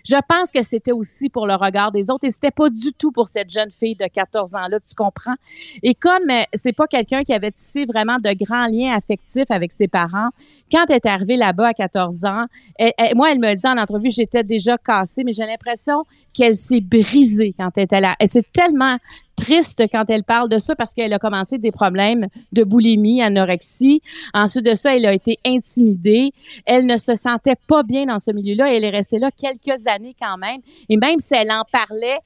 [0.05, 3.13] je pense que c'était aussi pour le regard des autres et c'était pas du tout
[3.13, 5.35] pour cette jeune fille de 14 ans là, tu comprends?
[5.83, 9.73] Et comme euh, c'est pas quelqu'un qui avait tissé vraiment de grands liens affectifs avec
[9.73, 10.31] ses parents,
[10.71, 12.47] quand elle est arrivée là-bas à 14 ans,
[13.15, 17.55] moi elle me dit en entrevue j'étais déjà cassée mais j'ai l'impression qu'elle s'est brisée
[17.59, 18.17] quand elle était là.
[18.19, 18.97] Elle s'est tellement
[19.43, 24.01] triste quand elle parle de ça parce qu'elle a commencé des problèmes de boulimie, anorexie.
[24.35, 26.33] Ensuite de ça, elle a été intimidée.
[26.65, 28.73] Elle ne se sentait pas bien dans ce milieu-là.
[28.73, 30.61] Elle est restée là quelques années quand même.
[30.89, 32.19] Et même si elle en parlait,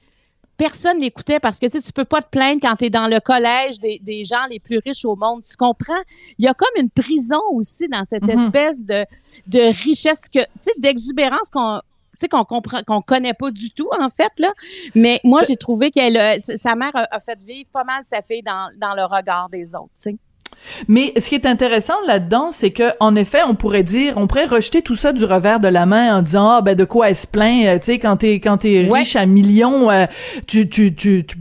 [0.57, 3.07] personne l'écoutait parce que tu sais, tu peux pas te plaindre quand tu es dans
[3.07, 5.43] le collège des, des, gens les plus riches au monde.
[5.43, 6.01] Tu comprends?
[6.37, 8.45] Il y a comme une prison aussi dans cette mm-hmm.
[8.45, 9.05] espèce de,
[9.47, 11.81] de richesse que, tu sais, d'exubérance qu'on
[12.17, 14.53] sais, qu'on comprend, qu'on connaît pas du tout, en fait, là.
[14.95, 18.71] Mais moi, j'ai trouvé qu'elle, sa mère a, fait vivre pas mal sa fille dans,
[18.77, 20.17] dans le regard des autres, tu sais.
[20.87, 24.45] Mais ce qui est intéressant là-dedans, c'est que en effet, on pourrait dire, on pourrait
[24.45, 27.15] rejeter tout ça du revers de la main en disant ah ben de quoi elle
[27.15, 30.05] se plaint, euh, tu sais quand t'es quand t'es riche à millions, euh,
[30.45, 31.37] tu, tu tu tu,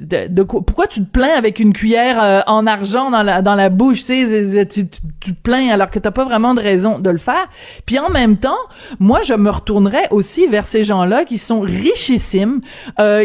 [0.00, 3.54] de, quoi, pourquoi tu te plains avec une cuillère euh, en argent dans la dans
[3.54, 6.98] la bouche, tu sais tu, tu, te plains alors que t'as pas vraiment de raison
[6.98, 7.48] de le faire.
[7.84, 8.56] Puis en même temps,
[8.98, 12.60] moi je me retournerais aussi vers ces gens-là qui sont richissimes,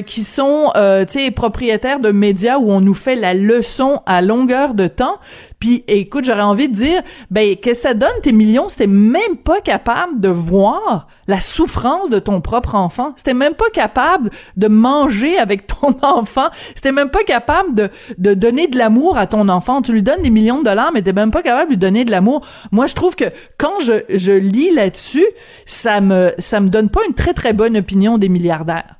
[0.05, 4.73] qui sont tu sais propriétaires de médias où on nous fait la leçon à longueur
[4.73, 5.19] de temps
[5.59, 9.61] puis écoute, j'aurais envie de dire, ben que ça donne tes millions t'es même pas
[9.61, 15.37] capable de voir la souffrance de ton propre enfant, t'es même pas capable de manger
[15.37, 16.47] avec ton enfant,
[16.81, 20.29] t'es même pas capable de, donner de l'amour à ton enfant, tu lui donnes des
[20.29, 22.45] millions de dollars, mais t'es même pas capable de lui donner de l'amour.
[22.71, 23.25] Moi, je trouve que
[23.57, 25.25] quand je, je lis là-dessus,
[25.65, 28.95] ça me ça me donne pas une très très bonne opinion des milliardaires.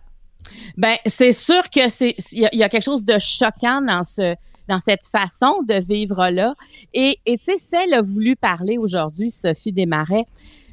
[0.77, 4.35] Ben, c'est sûr que c'est il y, a quelque chose de choquant dans ce
[4.71, 6.55] dans cette façon de vivre-là.
[6.93, 10.25] Et tu sais, celle a voulu parler aujourd'hui, Sophie Desmarais.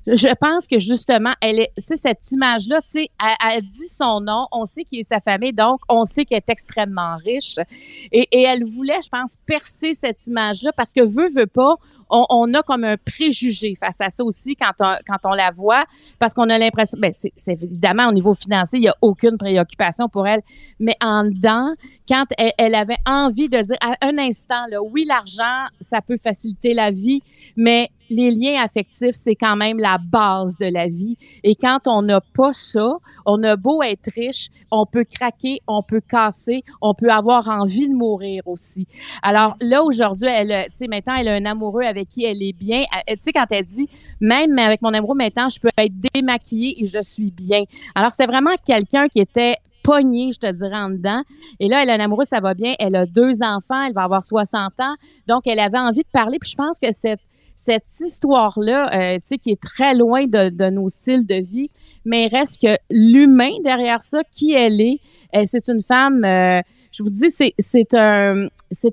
[0.07, 3.09] Je pense que justement, elle est, c'est cette image-là, tu sais,
[3.45, 6.49] elle, dit son nom, on sait qui est sa famille, donc on sait qu'elle est
[6.49, 7.57] extrêmement riche.
[8.13, 11.75] Et, et elle voulait, je pense, percer cette image-là parce que veut, veut pas,
[12.11, 15.85] on, a comme un préjugé face à ça aussi quand on, quand on la voit,
[16.19, 20.09] parce qu'on a l'impression, ben c'est, évidemment au niveau financier, il n'y a aucune préoccupation
[20.09, 20.41] pour elle,
[20.81, 21.75] mais en dedans,
[22.09, 26.75] quand elle, avait envie de dire à un instant, là, oui, l'argent, ça peut faciliter
[26.75, 27.23] la vie,
[27.57, 31.17] mais les liens affectifs, c'est quand même la base de la vie.
[31.45, 35.83] Et quand on n'a pas ça, on a beau être riche, on peut craquer, on
[35.83, 38.87] peut casser, on peut avoir envie de mourir aussi.
[39.23, 42.53] Alors là, aujourd'hui, elle, tu sais, maintenant, elle a un amoureux avec qui elle est
[42.53, 42.85] bien.
[43.07, 43.89] Tu sais, quand elle dit,
[44.21, 47.65] même avec mon amoureux, maintenant, je peux être démaquillée et je suis bien.
[47.95, 51.23] Alors, c'est vraiment quelqu'un qui était pogné, je te dirais, en dedans.
[51.61, 52.75] Et là, elle a un amoureux, ça va bien.
[52.79, 54.95] Elle a deux enfants, elle va avoir 60 ans.
[55.27, 56.39] Donc, elle avait envie de parler.
[56.39, 57.21] Puis je pense que cette
[57.59, 61.71] cette histoire-là, euh, tu sais, qui est très loin de, nos styles de vie,
[62.05, 65.01] mais reste que l'humain derrière ça, qui elle est,
[65.35, 66.25] euh, c'est une femme.
[66.25, 66.61] Euh,
[66.93, 68.47] je vous dis, c'est un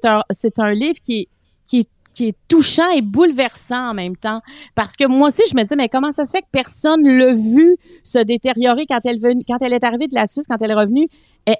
[0.03, 0.21] un
[0.57, 1.27] un livre qui est
[1.67, 4.41] qui est qui est touchant et bouleversant en même temps.
[4.73, 7.33] Parce que moi aussi, je me dis, mais comment ça se fait que personne l'a
[7.33, 10.75] vu se détériorer quand elle, quand elle est arrivée de la Suisse, quand elle est
[10.75, 11.07] revenue?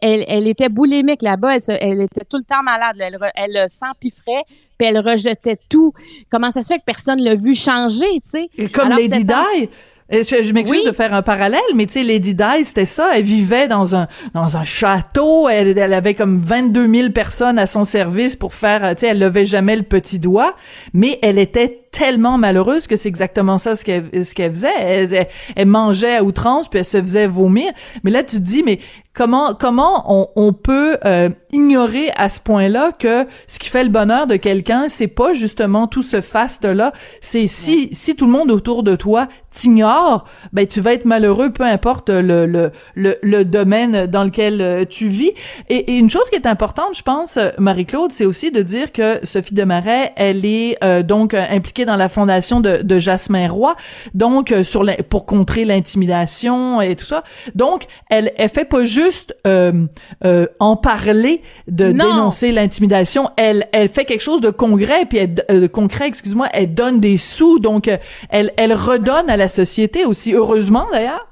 [0.01, 4.43] Elle, elle, était boulimique là-bas, elle, elle, était tout le temps malade, elle, elle s'empiffrait,
[4.79, 5.93] puis elle rejetait tout.
[6.31, 8.49] Comment ça se fait que personne l'a vu changer, tu sais?
[8.57, 9.69] Et comme Lady Di,
[10.11, 13.11] je, m'excuse de faire un parallèle, mais tu sais, Lady Di, c'était ça.
[13.15, 15.49] Elle vivait dans un dans un château.
[15.49, 18.95] Elle, elle avait comme 22 000 personnes à son service pour faire.
[18.95, 20.55] Tu sais, elle levait jamais le petit doigt,
[20.93, 25.29] mais elle était tellement malheureuse que c'est exactement ça ce qu'elle ce qu'elle faisait.
[25.55, 27.71] Elle, mangeait à outrance puis elle se faisait vomir.
[28.03, 28.79] Mais là, tu te dis, mais
[29.13, 33.89] comment comment on, on peut euh, ignorer à ce point-là que ce qui fait le
[33.89, 36.91] bonheur de quelqu'un, c'est pas justement tout ce faste-là.
[37.21, 41.49] C'est si si tout le monde autour de toi t'ignore, ben tu vas être malheureux,
[41.49, 45.31] peu importe le le le, le domaine dans lequel euh, tu vis.
[45.69, 49.19] Et, et, une chose qui est importante, je pense, Marie-Claude, c'est aussi de dire que
[49.23, 53.75] Sophie Demarais, elle est euh, donc impliquée dans la fondation de, de Jasmin Roy,
[54.13, 57.23] donc euh, sur pour contrer l'intimidation et tout ça.
[57.55, 59.85] Donc, elle, elle fait pas juste euh,
[60.23, 63.29] euh, en parler, de dénoncer l'intimidation.
[63.37, 67.59] Elle, elle fait quelque chose de concret, puis elle, concret, excuse-moi, elle donne des sous,
[67.59, 67.89] donc
[68.29, 70.33] elle, elle redonne à la société aussi.
[70.33, 71.27] Heureusement d'ailleurs.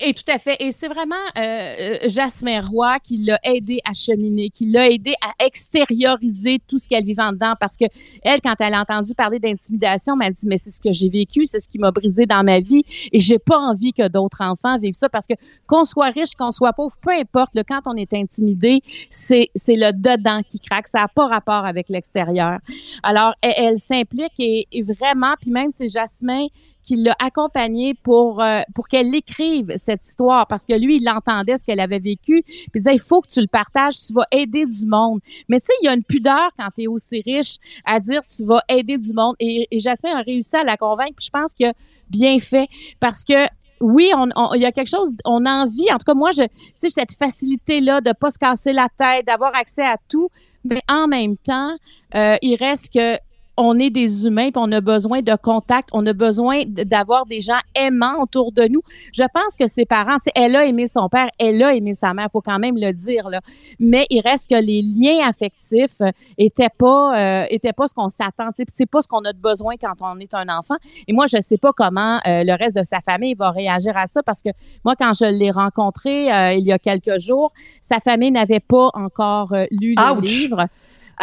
[0.00, 0.56] Et, tout à fait.
[0.60, 5.12] Et c'est vraiment euh, euh, Jasmine Roy qui l'a aidé à cheminer, qui l'a aidé
[5.20, 7.54] à extérioriser tout ce qu'elle vivait en dedans.
[7.60, 7.84] Parce que
[8.22, 11.44] elle, quand elle a entendu parler d'intimidation, m'a dit mais c'est ce que j'ai vécu,
[11.46, 14.78] c'est ce qui m'a brisé dans ma vie, et j'ai pas envie que d'autres enfants
[14.78, 15.08] vivent ça.
[15.08, 15.34] Parce que
[15.66, 17.50] qu'on soit riche, qu'on soit pauvre, peu importe.
[17.54, 20.88] Le, quand on est intimidé, c'est c'est le dedans qui craque.
[20.88, 22.58] Ça a pas rapport avec l'extérieur.
[23.02, 26.48] Alors elle, s'implique et, et, vraiment, puis même c'est Jasmine
[26.84, 30.46] qui l'a accompagnée pour euh, pour qu'elle écrive cette histoire.
[30.46, 32.42] Parce que lui il entendait ce qu'elle avait vécu.
[32.42, 35.20] Puis il disait il faut que tu le partages tu vas aider du monde.
[35.48, 38.22] Mais tu sais il y a une pudeur quand tu es aussi riche à dire
[38.24, 39.34] tu vas aider du monde.
[39.40, 41.14] Et, et Jasmine a réussi à la convaincre.
[41.16, 41.66] Puis je pense que
[42.10, 42.68] bien fait.
[43.00, 43.46] Parce que
[43.80, 46.30] oui, on, on- il y a quelque chose, on a envie, en tout cas moi,
[46.30, 50.28] je, tu sais, cette facilité-là de pas se casser la tête, d'avoir accès à tout,
[50.64, 51.74] mais en même temps,
[52.14, 53.16] euh, il reste que
[53.56, 57.40] on est des humains, puis on a besoin de contact, on a besoin d'avoir des
[57.40, 58.80] gens aimants autour de nous.
[59.12, 62.28] Je pense que ses parents, elle a aimé son père, elle a aimé sa mère,
[62.32, 63.40] faut quand même le dire là.
[63.78, 68.08] Mais il reste que les liens affectifs euh, étaient pas, euh, étaient pas ce qu'on
[68.08, 68.48] s'attend.
[68.68, 70.76] C'est pas ce qu'on a de besoin quand on est un enfant.
[71.06, 74.06] Et moi, je sais pas comment euh, le reste de sa famille va réagir à
[74.06, 74.50] ça parce que
[74.84, 78.90] moi, quand je l'ai rencontré euh, il y a quelques jours, sa famille n'avait pas
[78.94, 80.24] encore euh, lu le Ouch.
[80.24, 80.66] livre.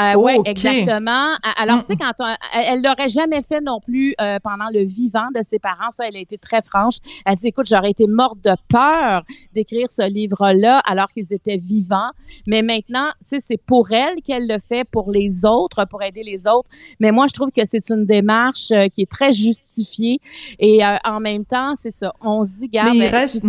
[0.01, 0.47] Euh, Ok.
[0.47, 1.27] exactement.
[1.57, 1.79] Alors, Mm.
[1.81, 5.41] tu sais, quand on- elle- l'aurait jamais fait non plus euh, pendant le vivant de
[5.43, 5.91] ses parents.
[5.91, 6.95] Ça, elle a été très franche.
[7.25, 12.11] Elle dit, écoute, j'aurais été morte de peur d'écrire ce livre-là alors qu'ils étaient vivants.
[12.47, 16.23] Mais maintenant, tu sais, c'est pour elle qu'elle le fait, pour les autres, pour aider
[16.23, 16.69] les autres.
[16.99, 20.19] Mais moi, je trouve que c'est une démarche euh, qui est très justifiée.
[20.59, 22.13] Et euh, en même temps, c'est ça.
[22.21, 23.43] On se dit, garde, Mais il ben, reste.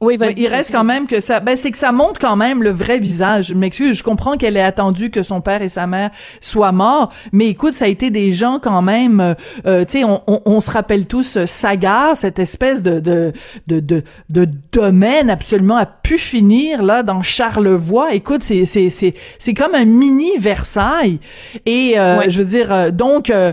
[0.00, 0.34] Oui, vas-y.
[0.36, 2.98] il reste quand même que ça, ben c'est que ça montre quand même le vrai
[2.98, 3.46] visage.
[3.48, 7.12] Je m'excuse, je comprends qu'elle ait attendu que son père et sa mère soient morts,
[7.32, 9.20] mais écoute, ça a été des gens quand même.
[9.20, 9.34] euh,
[9.66, 13.32] euh, tu sais, on, on, on se rappelle tous euh, Sagar, cette espèce de de
[13.66, 18.14] de de, de domaine absolument à pu finir là dans Charlevoix.
[18.14, 21.18] Écoute, c'est c'est c'est c'est comme un mini Versailles.
[21.66, 22.30] Et euh, Ouais.
[22.30, 23.52] je veux dire, euh, donc euh,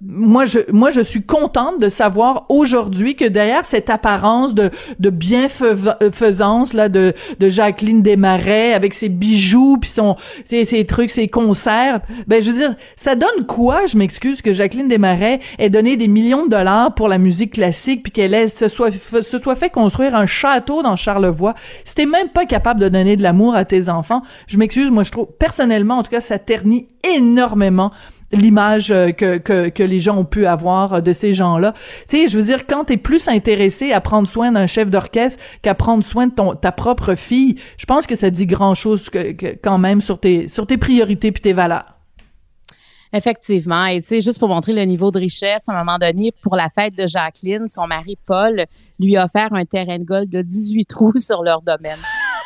[0.00, 5.10] moi je moi je suis contente de savoir aujourd'hui que derrière cette apparence de de
[5.32, 12.00] bienfaisance là de de Jacqueline Desmarais avec ses bijoux puis son ses, trucs ses concerts.
[12.26, 16.08] Ben je veux dire ça donne quoi je m'excuse que Jacqueline Desmarais ait donné des
[16.08, 20.14] millions de dollars pour la musique classique puis qu'elle se soit se soit fait construire
[20.14, 21.54] un château dans Charlevoix?
[21.84, 25.02] Si t'es même pas capable de donner de l'amour à tes enfants je m'excuse moi
[25.02, 27.90] je trouve personnellement en tout cas ça ternit énormément
[28.32, 31.74] l'image euh, que, que, que les gens ont pu avoir euh, de ces gens-là.
[32.08, 35.40] Tu sais, je veux dire, quand t'es plus intéressé à prendre soin d'un chef d'orchestre
[35.62, 39.32] qu'à prendre soin de ton, ta propre fille, je pense que ça dit grand-chose que,
[39.32, 41.96] que- quand même sur tes, sur tes priorités puis tes valeurs.
[43.14, 43.84] Effectivement.
[43.86, 46.56] Et tu sais, juste pour montrer le niveau de richesse, à un moment donné, pour
[46.56, 48.64] la fête de Jacqueline, son mari Paul
[48.98, 51.98] lui a offert un terrain de golf de 18 trous sur leur domaine.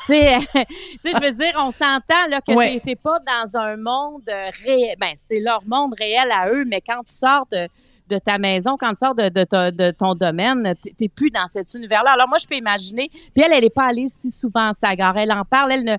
[0.13, 2.81] tu sais, je veux dire, on s'entend là que Ouais.
[3.03, 4.95] pas dans un monde euh, réel.
[5.01, 7.69] Ben, c'est leur monde réel à eux, mais quand tu sors de
[8.09, 11.49] de ta maison, quand tu sors de, de, ta- de ton domaine, t'es- plus dans
[11.49, 12.13] cet univers-là.
[12.13, 13.09] Alors moi, je peux imaginer.
[13.35, 15.19] Puis elle, elle est pas allée si souvent à Sagar.
[15.19, 15.73] Elle en parle.
[15.73, 15.97] Elle ne,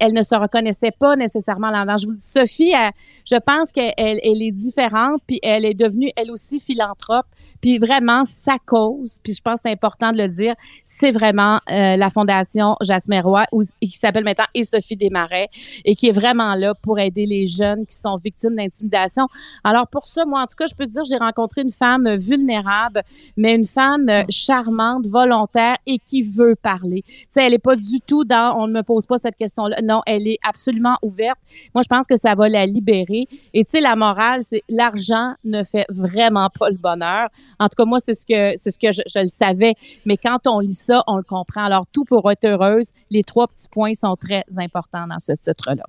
[0.00, 1.96] elle ne se reconnaissait pas nécessairement là-dedans.
[1.96, 2.92] Je vous dis, Sophie, elle-
[3.24, 7.26] je pense qu'elle elle, est différente, puis elle est devenue elle aussi philanthrope.
[7.60, 11.60] Puis vraiment, sa cause, puis je pense que c'est important de le dire, c'est vraiment
[11.70, 13.44] euh, la Fondation Jasmine Roy,
[13.80, 15.48] et qui s'appelle maintenant Et Sophie Desmarais,
[15.84, 19.26] et qui est vraiment là pour aider les jeunes qui sont victimes d'intimidation.
[19.64, 22.16] Alors pour ça, moi, en tout cas, je peux te dire, j'ai rencontré une femme
[22.16, 23.02] vulnérable,
[23.36, 27.02] mais une femme euh, charmante, volontaire et qui veut parler.
[27.06, 29.36] Tu sais, elle est pas du tout dans on ne me pose pas cette
[29.82, 31.38] Non, elle est absolument ouverte.
[31.74, 33.26] Moi, je pense que ça va la libérer.
[33.54, 37.28] Et tu sais, la morale, c'est l'argent ne fait vraiment pas le bonheur.
[37.58, 39.74] En tout cas, moi, c'est ce que c'est ce que je, je le savais.
[40.04, 41.64] Mais quand on lit ça, on le comprend.
[41.64, 45.84] Alors, tout pour être heureuse, les trois petits points sont très importants dans ce titre-là.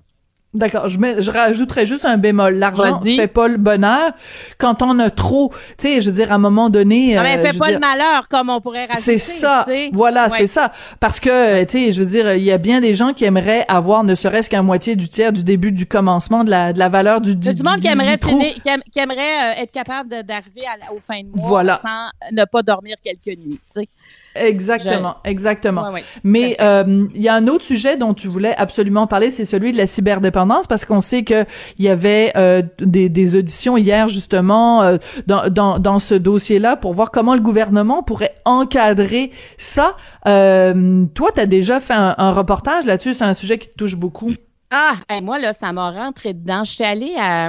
[0.52, 2.54] D'accord, je, mets, je rajouterais juste un bémol.
[2.56, 4.10] L'argent fait pas le bonheur.
[4.58, 7.14] Quand on a trop, tu sais, je veux dire, à un moment donné...
[7.14, 9.00] Non, mais euh, fait pas le malheur, comme on pourrait rajouter.
[9.00, 9.64] C'est ça.
[9.92, 10.38] Voilà, Ouais.
[10.38, 10.72] c'est ça.
[10.98, 13.64] Parce que, tu sais, je veux dire, il y a bien des gens qui aimeraient
[13.68, 16.88] avoir ne serait-ce qu'un moitié du tiers du début du commencement de la, de la
[16.88, 19.18] valeur du, du du monde qui 18 aimerait, finir- qui aime- qui aimerait
[19.58, 21.80] euh, être capable de- d'arriver aux fins de mois Voilà.
[21.80, 23.60] sans ne pas dormir quelques nuits.
[23.72, 23.88] Tu sais.
[24.34, 25.88] Exactement, exactement.
[25.88, 26.04] Ouais, ouais.
[26.22, 29.72] Mais euh, il y a un autre sujet dont tu voulais absolument parler, c'est celui
[29.72, 31.44] de la cyberdépendance, parce qu'on sait que
[31.78, 36.76] il y avait euh, des, des auditions hier justement euh, dans, dans, dans ce dossier-là
[36.76, 39.96] pour voir comment le gouvernement pourrait encadrer ça.
[40.26, 43.74] Euh, toi, tu as déjà fait un, un reportage là-dessus, c'est un sujet qui te
[43.74, 44.30] touche beaucoup.
[44.70, 46.62] Ah, hey, moi, là, ça m'a rentré dedans.
[46.64, 47.48] Je suis allée à,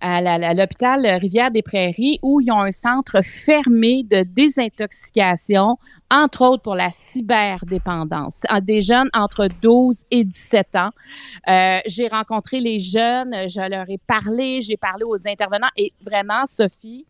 [0.00, 5.76] à la- la- l'hôpital Rivière-des-Prairies où ils ont un centre fermé de désintoxication,
[6.10, 10.90] entre autres pour la cyberdépendance, des jeunes entre 12 et 17 ans.
[11.48, 16.46] Euh, j'ai rencontré les jeunes, je leur ai parlé, j'ai parlé aux intervenants et vraiment,
[16.46, 17.06] Sophie,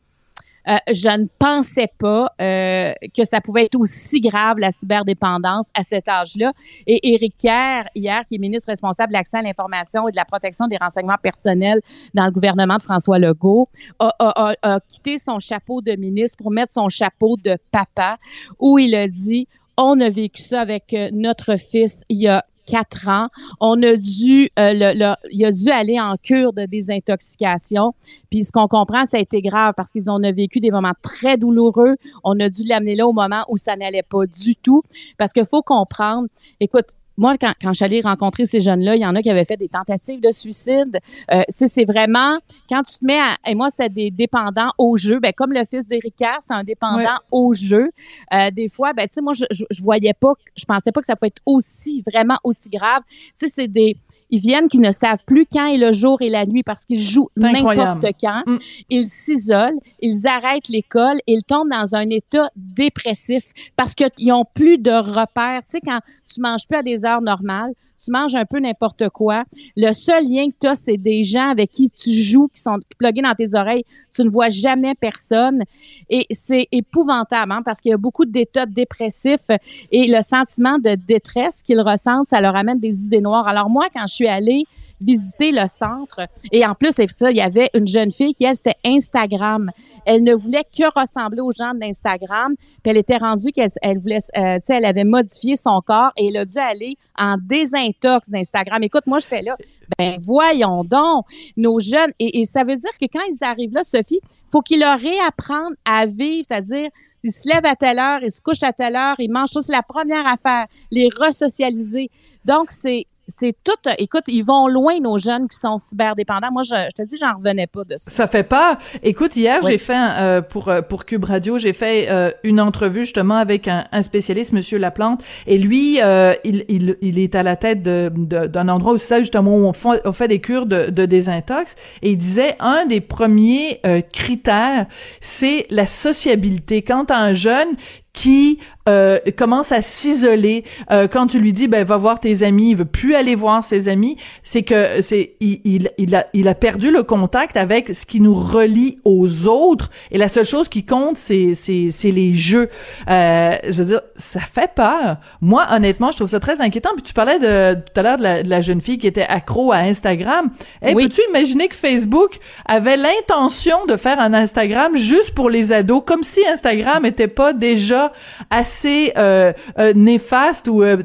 [0.69, 5.83] Euh, je ne pensais pas euh, que ça pouvait être aussi grave, la cyberdépendance, à
[5.83, 6.53] cet âge-là.
[6.87, 10.25] Et Éric Kerr, hier, qui est ministre responsable de l'accès à l'information et de la
[10.25, 11.81] protection des renseignements personnels
[12.15, 16.37] dans le gouvernement de François Legault, a, a, a, a quitté son chapeau de ministre
[16.39, 18.19] pour mettre son chapeau de papa,
[18.59, 19.47] où il a dit
[19.77, 23.29] on a vécu ça avec euh, notre fils il y a quatre ans.
[23.61, 27.95] On a dû, euh, le, le, il a dû aller en cure de désintoxication.
[28.31, 31.37] Puis ce qu'on comprend, ça a été grave parce qu'ils ont vécu des moments très
[31.37, 31.97] douloureux.
[32.23, 34.83] On a dû l'amener là au moment où ça n'allait pas du tout.
[35.19, 36.29] Parce qu'il faut comprendre,
[36.61, 39.31] écoute, moi, quand, quand je suis allée rencontrer ces jeunes-là, il y en a qui
[39.31, 40.99] avaient fait des tentatives de suicide.
[41.33, 42.39] Euh, c'est vraiment,
[42.69, 45.65] quand tu te mets à, et moi, c'est des dépendants au jeu, ben, comme le
[45.69, 47.91] fils d'Éric c'est un dépendant au jeu.
[48.33, 51.01] Euh, des fois, ben, tu sais, moi, je, je, je voyais pas, je pensais pas
[51.01, 53.03] que ça pouvait être aussi, vraiment aussi grave.
[53.09, 53.97] Tu sais, c'est des,
[54.35, 57.01] ils viennent qui ne savent plus quand est le jour et la nuit parce qu'ils
[57.01, 58.43] jouent n'importe quand.
[58.47, 58.59] Mm.
[58.91, 63.45] Ils s'isolent, ils arrêtent l'école, ils tombent dans un état dépressif
[63.77, 65.63] parce qu'ils ont plus de repères.
[65.63, 67.75] Tu sais, quand tu manges plus à des heures normales,
[68.05, 69.45] tu manges un peu n'importe quoi.
[69.77, 72.79] Le seul lien que tu as, c'est des gens avec qui tu joues, qui sont
[72.99, 73.85] plugués dans tes oreilles.
[74.15, 75.63] Tu ne vois jamais personne.
[76.11, 79.49] Et c'est épouvantable, hein, parce qu'il y a beaucoup d'états dépressifs
[79.91, 83.49] et le sentiment de détresse qu'ils ressentent, ça leur amène des idées noires.
[83.49, 84.65] Alors moi, quand je suis allée
[85.05, 88.45] visiter le centre, et en plus, c'est ça, il y avait une jeune fille qui,
[88.45, 89.71] elle, c'était Instagram.
[90.07, 94.19] Elle ne voulait que ressembler aux gens d'Instagram, puis elle était rendue qu'elle elle voulait,
[94.37, 98.31] euh, tu sais, elle avait modifié son corps et elle a dû aller en désintox
[98.31, 98.83] d'Instagram.
[98.83, 99.57] Écoute, moi, j'étais là,
[99.99, 101.27] ben voyons donc,
[101.57, 104.99] nos jeunes, et, ça veut dire que quand ils arrivent là, Sophie, faut qu'ils leur
[104.99, 106.89] réapprennent à vivre, c'est-à-dire
[107.25, 109.63] ils se lèvent à telle heure, ils se couchent à telle heure, ils mangent tout.
[109.63, 112.11] C'est la première affaire, les resocialiser.
[112.45, 113.73] Donc, c'est c'est tout.
[113.99, 116.51] Écoute, ils vont loin, nos jeunes qui sont cyberdépendants.
[116.53, 118.11] Moi, je, je te dis, j'en revenais pas de ça.
[118.11, 118.77] Ça fait peur.
[119.03, 119.73] Écoute, hier, Oui.
[119.73, 123.69] j'ai fait euh, pour euh, pour Cube Radio, j'ai fait euh, une entrevue justement avec
[123.69, 127.83] un, un spécialiste, Monsieur Laplante, et lui, euh, il, il il est à la tête
[127.83, 130.91] de- de- d'un endroit où ça justement où on fait, on fait des cures de,
[130.91, 134.87] de désintox, et il disait un des premiers euh, critères,
[135.21, 136.83] c'est la sociabilité.
[136.83, 137.69] Quand un jeune
[138.13, 142.71] qui euh, commence à s'isoler euh, quand tu lui dis ben va voir tes amis
[142.71, 146.49] il veut plus aller voir ses amis c'est que c'est il, il, il a il
[146.49, 149.91] a perdu le contact avec ce qui nous relie aux autres.
[150.11, 152.69] Et la seule chose qui compte c'est c'est c'est les jeux.
[153.09, 155.17] Euh, je veux dire ça fait peur.
[155.41, 156.91] Moi honnêtement je trouve ça très inquiétant.
[156.95, 159.23] Puis tu parlais de tout à l'heure de la, de la jeune fille qui était
[159.27, 160.51] accro à Instagram.
[160.83, 161.05] Hey, Oui.
[161.05, 166.23] peux-tu imaginer que Facebook avait l'intention de faire un Instagram juste pour les ados comme
[166.23, 168.13] si Instagram était pas déjà
[168.51, 168.74] assez
[169.17, 171.03] euh, euh, néfaste ou euh,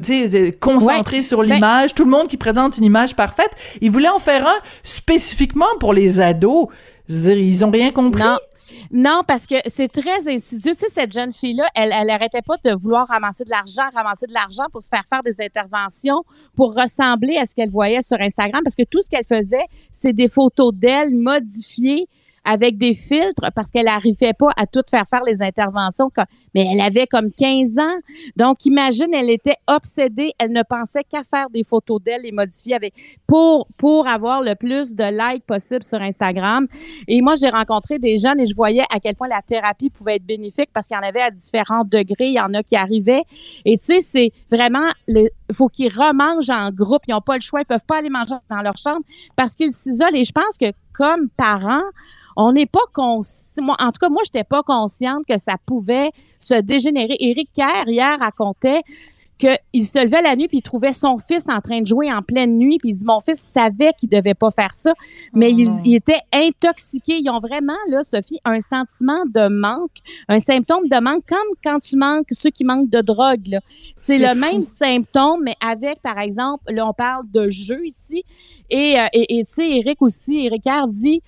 [0.60, 3.50] concentré sur Ben- l'image, tout le monde qui présente une image parfaite.
[3.80, 6.68] Ils voulaient en faire un spécifiquement pour les ados.
[7.08, 8.22] Je veux dire, ils ont rien compris.
[8.22, 8.38] Non.
[8.92, 10.72] Non, parce que c'est très insidieux.
[10.74, 14.26] Tu sais, cette jeune fille-là, elle, elle arrêtait pas de vouloir ramasser de l'argent, ramasser
[14.26, 16.22] de l'argent pour se faire faire des interventions,
[16.56, 20.12] pour ressembler à ce qu'elle voyait sur Instagram, parce que tout ce qu'elle faisait, c'est
[20.12, 22.08] des photos d'elle modifiées
[22.44, 26.10] avec des filtres parce qu'elle n'arrivait pas à tout faire faire les interventions.
[26.54, 28.00] Mais elle avait comme 15 ans.
[28.36, 30.32] Donc, imagine, elle était obsédée.
[30.38, 32.94] Elle ne pensait qu'à faire des photos d'elle et modifier avec,
[33.26, 36.66] pour, pour avoir le plus de likes possible sur Instagram.
[37.08, 40.16] Et moi, j'ai rencontré des jeunes et je voyais à quel point la thérapie pouvait
[40.16, 42.28] être bénéfique parce qu'il y en avait à différents degrés.
[42.28, 43.24] Il y en a qui arrivaient.
[43.64, 47.02] Et tu sais, c'est vraiment, il faut qu'ils remangent en groupe.
[47.08, 47.60] Ils n'ont pas le choix.
[47.60, 49.02] Ils peuvent pas aller manger dans leur chambre
[49.36, 50.14] parce qu'ils s'isolent.
[50.14, 51.82] Et je pense que comme parents,
[52.36, 53.64] on n'est pas conscient.
[53.78, 56.10] En tout cas, moi, j'étais pas consciente que ça pouvait
[56.40, 57.16] se dégénérer.
[57.20, 58.82] Éric Kerr, hier, racontait
[59.38, 62.20] qu'il se levait la nuit puis il trouvait son fils en train de jouer en
[62.20, 62.78] pleine nuit.
[62.78, 64.92] Puis il dit mon fils savait qu'il devait pas faire ça
[65.32, 70.40] mais il, il était intoxiqué ils ont vraiment là Sophie un sentiment de manque un
[70.40, 73.58] symptôme de manque comme quand tu manques ceux qui manquent de drogue
[73.96, 74.34] c'est le fou.
[74.34, 78.24] même symptôme mais avec par exemple là on parle de jeu ici.
[78.68, 81.22] Et euh, et tu sais Eric aussi Eric Kerr dit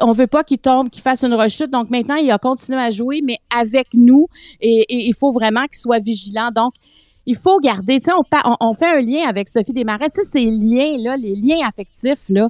[0.00, 1.70] on veut pas qu'il tombe, qu'il fasse une rechute.
[1.70, 4.26] Donc maintenant, il a continué à jouer, mais avec nous.
[4.60, 6.50] Et, et il faut vraiment qu'il soit vigilant.
[6.54, 6.72] Donc,
[7.26, 8.00] il faut garder.
[8.00, 8.16] Tu sais,
[8.60, 10.10] on, fait un lien avec Sophie Desmarais.
[10.10, 12.48] Tu sais, ces liens-là, les liens affectifs, là,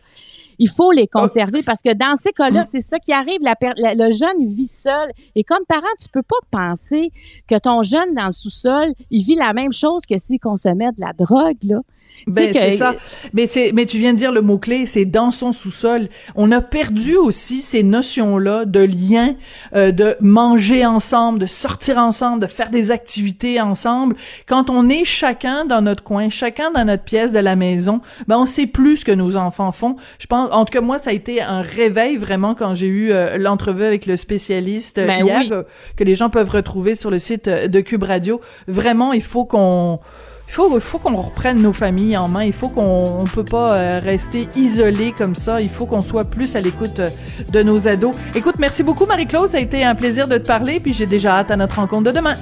[0.59, 3.39] il faut les conserver parce que dans ces cas-là, c'est ça qui arrive.
[3.43, 5.11] La per- la- le jeune vit seul.
[5.37, 7.12] Et comme parent, tu peux pas penser
[7.49, 11.01] que ton jeune dans le sous-sol, il vit la même chose que s'il consommait de
[11.01, 11.78] la drogue, là.
[12.26, 12.94] Ben, c'est ça.
[13.32, 16.08] Mais c'est, mais tu viens de dire le mot clé, c'est dans son sous-sol.
[16.34, 19.34] On a perdu aussi ces notions-là de lien,
[19.74, 24.16] euh, de manger ensemble, de sortir ensemble, de faire des activités ensemble.
[24.46, 28.38] Quand on est chacun dans notre coin, chacun dans notre pièce de la maison, ben
[28.38, 29.96] on sait plus ce que nos enfants font.
[30.18, 33.10] Je pense, en tout cas moi, ça a été un réveil vraiment quand j'ai eu
[33.12, 35.64] euh, l'entrevue avec le spécialiste euh, ben hier,
[35.96, 38.40] que les gens peuvent retrouver sur le site de Cube Radio.
[38.66, 40.00] Vraiment, il faut qu'on
[40.49, 42.45] il faut, faut qu'on reprenne nos familles en main.
[42.45, 45.61] Il faut qu'on on peut pas euh, rester isolé comme ça.
[45.61, 47.09] Il faut qu'on soit plus à l'écoute euh,
[47.51, 48.14] de nos ados.
[48.34, 49.51] Écoute, merci beaucoup Marie-Claude.
[49.51, 50.80] Ça a été un plaisir de te parler.
[50.80, 52.34] Puis j'ai déjà hâte à notre rencontre de demain.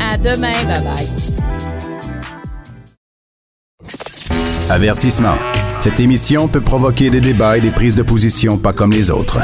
[0.00, 0.52] À demain.
[0.66, 1.06] Bye bye.
[4.70, 5.34] Avertissement.
[5.80, 9.38] Cette émission peut provoquer des débats et des prises de position pas comme les autres.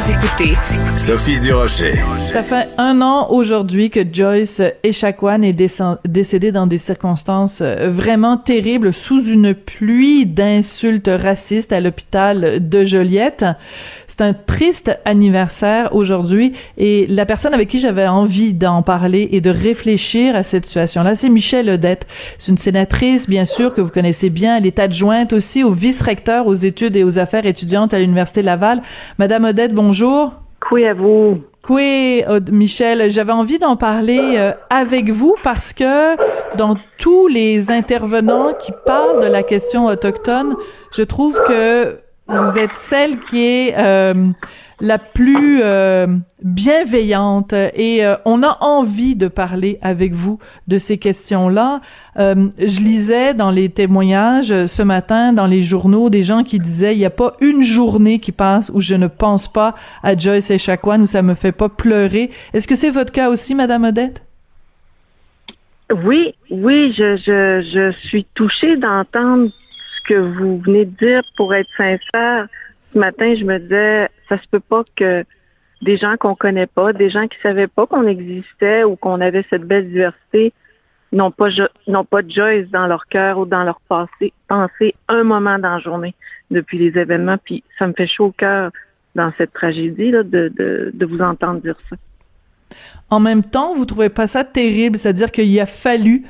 [0.00, 0.56] Vous écoutez
[0.96, 1.92] Sophie Durocher.
[2.32, 5.52] Ça fait un an aujourd'hui que Joyce Echaquan est
[6.06, 12.84] décédée dans des circonstances euh, vraiment terribles sous une pluie d'insultes racistes à l'hôpital de
[12.86, 13.44] Joliette.
[14.08, 19.42] C'est un triste anniversaire aujourd'hui et la personne avec qui j'avais envie d'en parler et
[19.42, 22.06] de réfléchir à cette situation-là, c'est Michelle Odette.
[22.38, 24.56] C'est une sénatrice, bien sûr, que vous connaissez bien.
[24.56, 28.82] Elle est adjointe aussi au vice-recteur aux études et aux affaires étudiantes à l'Université Laval.
[29.18, 30.36] Madame Odette, bonjour.
[30.70, 31.42] Oui, à vous.
[31.68, 32.22] Oui,
[32.52, 36.16] Michel, j'avais envie d'en parler euh, avec vous parce que
[36.56, 40.54] dans tous les intervenants qui parlent de la question autochtone,
[40.92, 41.98] je trouve que
[42.30, 44.28] vous êtes celle qui est euh,
[44.80, 46.06] la plus euh,
[46.42, 51.80] bienveillante et euh, on a envie de parler avec vous de ces questions-là.
[52.16, 56.98] je lisais dans les témoignages ce matin dans les journaux des gens qui disaient il
[56.98, 60.58] n'y a pas une journée qui passe où je ne pense pas à Joyce et
[60.58, 62.30] Chacoan où ça me fait pas pleurer.
[62.54, 64.22] Est-ce que c'est votre cas aussi, Madame Odette?
[66.04, 69.50] Oui, oui, je, je, je suis touchée d'entendre
[70.10, 72.48] que vous venez de dire, pour être sincère,
[72.92, 75.24] ce matin, je me disais, ça se peut pas que
[75.82, 79.44] des gens qu'on connaît pas, des gens qui savaient pas qu'on existait ou qu'on avait
[79.50, 80.52] cette belle diversité,
[81.12, 81.48] n'ont pas
[81.86, 85.74] n'ont pas de Joyce dans leur cœur ou dans leur passé, penser un moment dans
[85.74, 86.14] la journée
[86.50, 87.38] depuis les événements.
[87.38, 88.72] Puis ça me fait chaud au cœur
[89.14, 91.96] dans cette tragédie là, de, de, de vous entendre dire ça.
[93.10, 96.24] En même temps, vous trouvez pas ça terrible, c'est-à-dire qu'il a fallu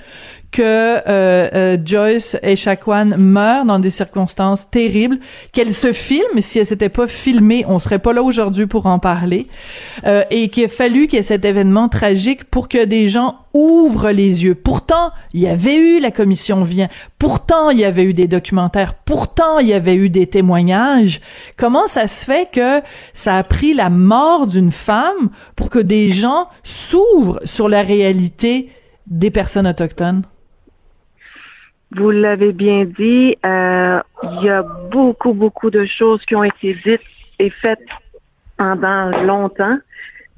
[0.50, 5.18] que euh, euh, Joyce Echaquan meurt dans des circonstances terribles,
[5.52, 6.40] qu'elle se filme.
[6.40, 9.46] Si elle s'était pas filmée, on serait pas là aujourd'hui pour en parler.
[10.06, 13.36] Euh, et qu'il a fallu qu'il y ait cet événement tragique pour que des gens
[13.54, 14.54] ouvrent les yeux.
[14.54, 16.88] Pourtant, il y avait eu la commission vient.
[17.18, 18.94] Pourtant, il y avait eu des documentaires.
[18.94, 21.20] Pourtant, il y avait eu des témoignages.
[21.56, 22.80] Comment ça se fait que
[23.12, 28.70] ça a pris la mort d'une femme pour que des gens s'ouvrent sur la réalité
[29.06, 30.22] des personnes autochtones?
[31.92, 36.74] Vous l'avez bien dit, euh, il y a beaucoup, beaucoup de choses qui ont été
[36.84, 37.00] dites
[37.38, 37.80] et faites
[38.56, 39.78] pendant longtemps,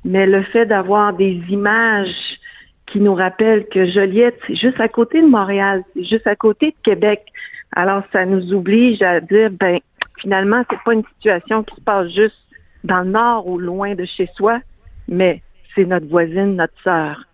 [0.04, 2.38] mais le fait d'avoir des images
[2.86, 6.70] qui nous rappellent que Joliette, c'est juste à côté de Montréal, c'est juste à côté
[6.70, 7.22] de Québec.
[7.74, 9.78] Alors, ça nous oblige à dire, ben,
[10.18, 12.38] finalement, c'est pas une situation qui se passe juste
[12.84, 14.60] dans le nord ou loin de chez soi,
[15.08, 15.42] mais
[15.74, 17.24] c'est notre voisine, notre sœur.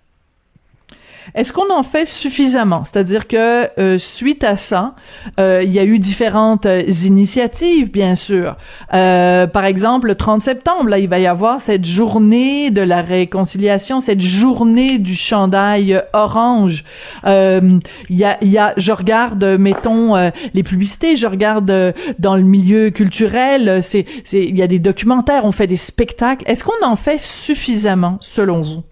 [1.35, 2.85] Est-ce qu'on en fait suffisamment?
[2.85, 4.95] C'est-à-dire que euh, suite à ça,
[5.39, 8.57] euh, il y a eu différentes euh, initiatives, bien sûr.
[8.91, 14.01] par exemple, le 30 septembre, là, il va y avoir cette journée de la réconciliation,
[14.01, 16.85] cette journée du chandail orange.
[17.24, 20.14] Il y a, y a, je regarde, mettons,
[20.55, 25.53] les publicités, je regarde dans le milieu culturel, c'est, il y a des documentaires, on
[25.53, 26.45] fait des spectacles.
[26.47, 28.83] Est-ce qu'on en fait suffisamment, selon vous?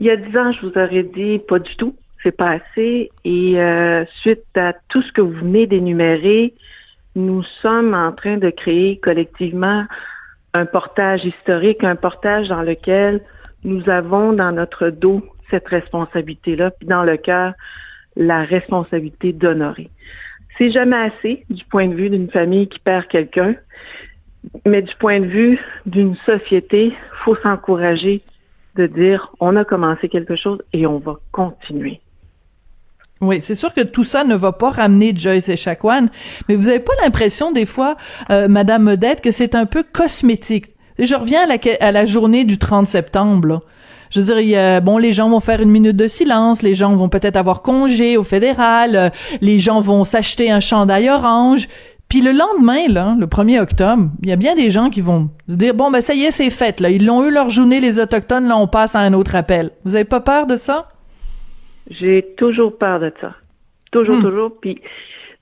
[0.00, 3.10] Il y a dix ans, je vous aurais dit pas du tout, c'est pas assez.
[3.24, 6.54] Et euh, suite à tout ce que vous venez d'énumérer,
[7.16, 9.86] nous sommes en train de créer collectivement
[10.54, 13.20] un portage historique, un portage dans lequel
[13.64, 15.20] nous avons dans notre dos
[15.50, 17.54] cette responsabilité-là, puis dans le cœur,
[18.14, 19.90] la responsabilité d'honorer.
[20.58, 23.56] C'est jamais assez du point de vue d'une famille qui perd quelqu'un,
[24.64, 26.94] mais du point de vue d'une société,
[27.24, 28.22] faut s'encourager
[28.78, 32.00] de dire on a commencé quelque chose et on va continuer.
[33.20, 36.06] Oui, c'est sûr que tout ça ne va pas ramener Joyce et Chacuan,
[36.48, 37.96] mais vous avez pas l'impression des fois,
[38.30, 40.66] euh, Madame Modette, que c'est un peu cosmétique?
[41.00, 43.62] Je reviens à la, à la journée du 30 septembre.
[44.10, 47.08] Je veux dire, bon, les gens vont faire une minute de silence, les gens vont
[47.08, 49.10] peut-être avoir congé au fédéral, euh,
[49.40, 51.68] les gens vont s'acheter un chandail orange.
[52.08, 55.28] Puis le lendemain, là, le 1er octobre, il y a bien des gens qui vont
[55.46, 57.80] se dire bon ben ça y est, c'est fait là, ils l'ont eu leur journée
[57.80, 59.70] les autochtones, là on passe à un autre appel.
[59.84, 60.88] Vous avez pas peur de ça?
[61.90, 63.34] J'ai toujours peur de ça.
[63.92, 64.22] Toujours, Hmm.
[64.22, 64.52] toujours.
[64.60, 64.80] Puis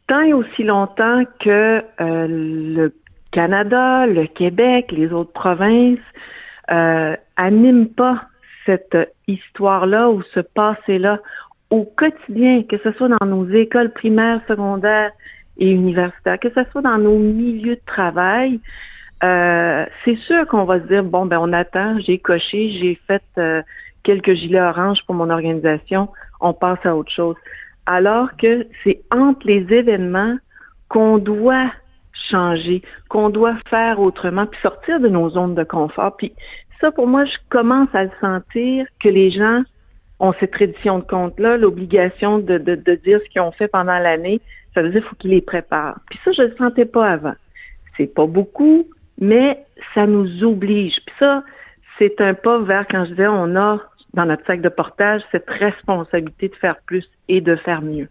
[0.09, 2.93] tant et aussi longtemps que euh, le
[3.33, 5.99] Canada, le Québec, les autres provinces
[6.71, 8.23] euh, animent pas
[8.65, 8.97] cette
[9.29, 11.21] histoire-là ou ce passé-là
[11.71, 15.11] au quotidien, que ce soit dans nos écoles primaires, secondaires
[15.59, 18.61] et universitaires, que ce soit dans nos milieux de travail,
[19.25, 23.23] euh, c'est sûr qu'on va se dire bon ben on attend, j'ai coché, j'ai fait
[23.39, 23.63] euh,
[24.03, 26.09] quelques gilets oranges pour mon organisation,
[26.41, 27.37] on passe à autre chose.
[27.87, 30.37] Alors que c'est entre les événements
[30.89, 31.71] qu'on doit
[32.31, 36.17] changer, qu'on doit faire autrement, puis sortir de nos zones de confort.
[36.17, 36.33] Puis
[36.81, 39.63] ça, pour moi, je commence à le sentir que les gens
[40.19, 43.99] ont cette tradition de compte-là, l'obligation de, de, de dire ce qu'ils ont fait pendant
[43.99, 44.41] l'année.
[44.75, 45.99] Ça veut dire qu'il faut qu'ils les préparent.
[46.11, 47.35] Puis ça, je ne le sentais pas avant.
[47.97, 48.87] C'est pas beaucoup,
[49.19, 49.65] mais
[49.95, 51.01] ça nous oblige.
[51.07, 51.45] Puis ça,
[51.99, 53.81] c'est un pas vers quand je disais on a
[54.15, 58.09] dans notre sac de portage cette responsabilité de faire plus et de faire mieux.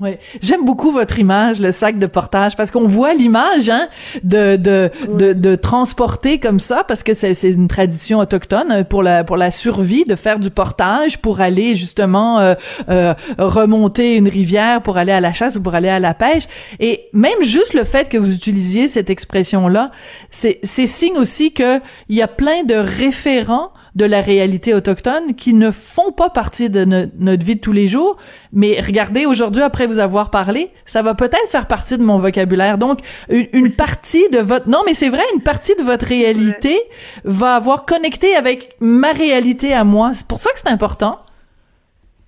[0.00, 3.88] Oui, j'aime beaucoup votre image, le sac de portage, parce qu'on voit l'image hein,
[4.24, 9.02] de, de, de de transporter comme ça, parce que c'est c'est une tradition autochtone pour
[9.02, 12.54] la pour la survie de faire du portage pour aller justement euh,
[12.88, 16.44] euh, remonter une rivière pour aller à la chasse ou pour aller à la pêche.
[16.78, 19.90] Et même juste le fait que vous utilisiez cette expression là,
[20.30, 21.78] c'est c'est signe aussi que
[22.08, 26.70] il y a plein de référents de la réalité autochtone qui ne font pas partie
[26.70, 28.16] de no- notre vie de tous les jours.
[28.52, 32.78] Mais regardez, aujourd'hui, après vous avoir parlé, ça va peut-être faire partie de mon vocabulaire.
[32.78, 34.68] Donc, une, une partie de votre...
[34.68, 36.78] Non, mais c'est vrai, une partie de votre réalité
[37.24, 40.12] va avoir connecté avec ma réalité à moi.
[40.14, 41.18] C'est pour ça que c'est important.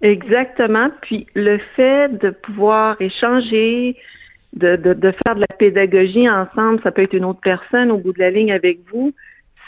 [0.02, 0.88] Exactement.
[1.00, 3.96] Puis le fait de pouvoir échanger,
[4.54, 7.98] de, de, de faire de la pédagogie ensemble, ça peut être une autre personne au
[7.98, 9.12] bout de la ligne avec vous,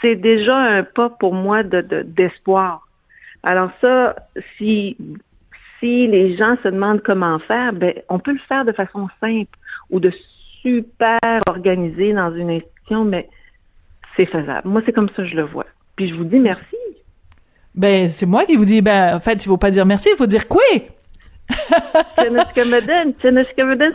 [0.05, 2.87] c'est déjà un pas pour moi de de- d'espoir.
[3.41, 4.15] Alors ça,
[4.55, 4.95] si
[5.79, 9.57] si les gens se demandent comment faire, ben on peut le faire de façon simple
[9.89, 10.11] ou de
[10.61, 13.27] super organisé dans une institution, mais
[14.15, 14.67] c'est faisable.
[14.67, 15.65] Moi, c'est comme ça que je le vois.
[15.95, 16.77] Puis je vous dis merci.
[17.73, 20.17] Ben, c'est moi qui vous dis, ben, en fait, il faut pas dire merci, il
[20.17, 20.61] faut dire quoi?
[22.15, 23.13] Tenoshkamaden,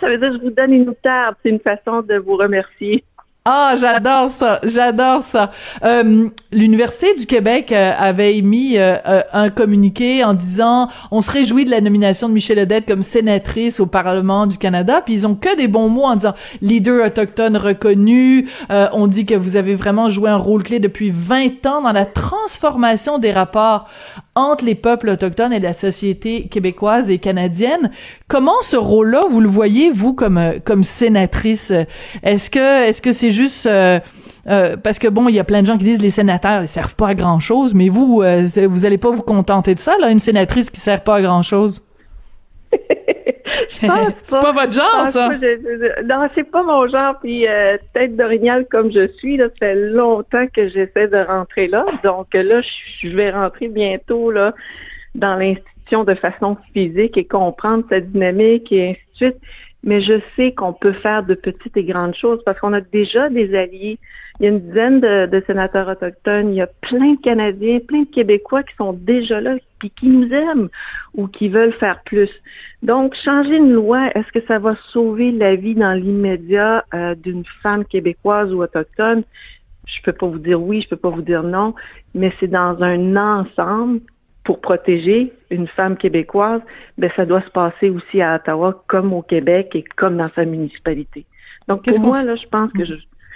[0.01, 1.37] ça veut dire je vous donne une outarde.
[1.43, 3.05] C'est une façon de vous remercier.
[3.47, 5.51] Ah, j'adore ça, j'adore ça.
[5.82, 11.30] Euh, L'Université du Québec euh, avait émis euh, euh, un communiqué en disant on se
[11.30, 15.26] réjouit de la nomination de Michel Odette comme sénatrice au Parlement du Canada, puis ils
[15.26, 18.47] ont que des bons mots en disant leader autochtone reconnu.
[18.70, 21.93] Euh, on dit que vous avez vraiment joué un rôle clé depuis 20 ans dans
[21.93, 23.88] la transformation des rapports
[24.41, 27.91] entre les peuples autochtones et la société québécoise et canadienne.
[28.28, 31.72] Comment ce rôle-là, vous le voyez vous comme euh, comme sénatrice?
[32.22, 34.01] Est-ce que est-ce que c'est juste euh,
[34.49, 36.68] euh, parce que bon, il y a plein de gens qui disent les sénateurs ils
[36.68, 39.97] servent pas à grand chose, mais vous euh, vous allez pas vous contenter de ça
[39.99, 41.82] là, une sénatrice qui sert pas à grand chose.
[43.81, 43.87] C'est
[44.41, 45.29] pas votre genre ça.
[45.29, 47.19] pas, je- je- non, c'est pas mon genre.
[47.21, 51.67] Puis euh, tête d'orignal comme je suis, là, ça fait longtemps que j'essaie de rentrer
[51.69, 51.85] là.
[52.05, 54.55] Donc là, je, je vais rentrer bientôt là
[55.15, 59.37] dans l'institution de façon physique et comprendre sa dynamique et ainsi de suite.
[59.83, 63.28] Mais je sais qu'on peut faire de petites et grandes choses parce qu'on a déjà
[63.31, 63.99] des alliés.
[64.39, 66.51] Il y a une dizaine de, sénateurs autochtones.
[66.51, 70.09] Il y a plein de Canadiens, plein de Québécois qui sont déjà là puis qui
[70.09, 70.68] nous aiment
[71.14, 72.31] ou qui veulent faire plus.
[72.83, 77.45] Donc, changer une loi, est-ce que ça va sauver la vie dans l'immédiat euh, d'une
[77.62, 79.24] femme québécoise ou autochtone?
[79.87, 81.74] Je peux pas vous dire oui, je peux pas vous dire non,
[82.14, 84.01] mais c'est dans un ensemble
[84.45, 86.62] pour protéger une femme québécoise,
[86.99, 90.45] ben ça doit se passer aussi à Ottawa comme au Québec et comme dans sa
[90.45, 91.26] municipalité.
[91.68, 92.95] Donc pour moi là, je pense que je,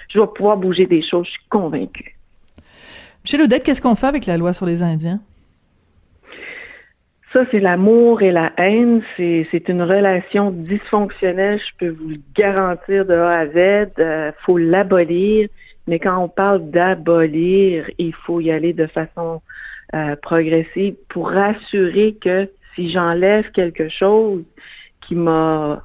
[0.08, 2.16] je vais pouvoir bouger des choses, je suis convaincue.
[3.24, 5.20] Michel Odette, qu'est-ce qu'on fait avec la loi sur les Indiens?
[7.32, 9.02] Ça, c'est l'amour et la haine.
[9.16, 13.90] C'est, une relation dysfonctionnelle, je peux vous le garantir de A à Z.
[13.98, 15.48] Euh, faut l'abolir.
[15.88, 19.42] Mais quand on parle d'abolir, il faut y aller de façon
[19.94, 24.42] euh, progressive pour rassurer que si j'enlève quelque chose
[25.00, 25.84] qui m'a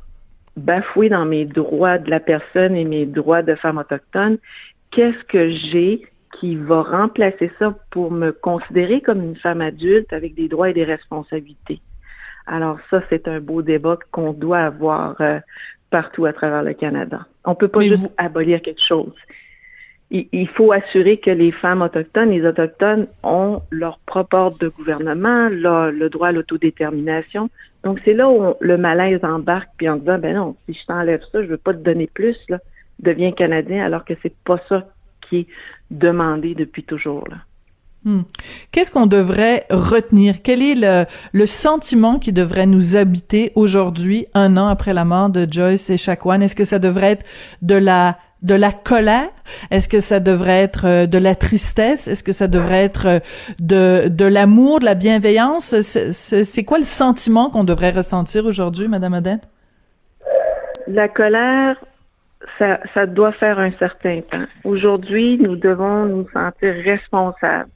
[0.58, 4.38] bafoué dans mes droits de la personne et mes droits de femme autochtone,
[4.92, 6.02] qu'est-ce que j'ai
[6.40, 10.74] qui va remplacer ça pour me considérer comme une femme adulte avec des droits et
[10.74, 11.80] des responsabilités?
[12.48, 15.40] Alors ça, c'est un beau débat qu'on doit avoir euh,
[15.92, 17.26] partout à travers le Canada.
[17.46, 19.14] On peut pas Mais juste vous- abolir quelque chose.
[20.12, 25.50] Il, faut assurer que les femmes autochtones, les autochtones ont leur propre ordre de gouvernement,
[25.50, 27.52] leur- le droit à l'autodétermination.
[27.84, 31.22] Donc c'est là où le malaise embarque, puis en disant ben non, si je t'enlève
[31.32, 32.58] ça, je veux pas te donner plus, là,
[32.98, 34.88] deviens canadien, alors que c'est pas ça
[35.22, 35.48] qui est
[35.92, 37.24] demandé depuis toujours.
[37.30, 37.38] Là.
[38.06, 38.22] Hmm.
[38.72, 40.42] Qu'est-ce qu'on devrait retenir?
[40.42, 45.30] Quel est le, le, sentiment qui devrait nous habiter aujourd'hui, un an après la mort
[45.30, 46.42] de Joyce et Chacuan?
[46.42, 47.26] Est-ce que ça devrait être
[47.62, 49.30] de la de la colère?
[49.72, 52.08] Est-ce que ça devrait être euh, de la tristesse?
[52.08, 53.20] Est-ce que ça devrait être euh,
[53.60, 55.76] de, de l'amour, de la bienveillance?
[55.82, 59.50] C'est quoi le sentiment qu'on devrait ressentir aujourd'hui, Madame Odette?
[60.88, 61.76] La colère,
[62.58, 64.46] ça, ça doit faire un certain temps.
[64.64, 67.70] Aujourd'hui, nous devons nous sentir responsables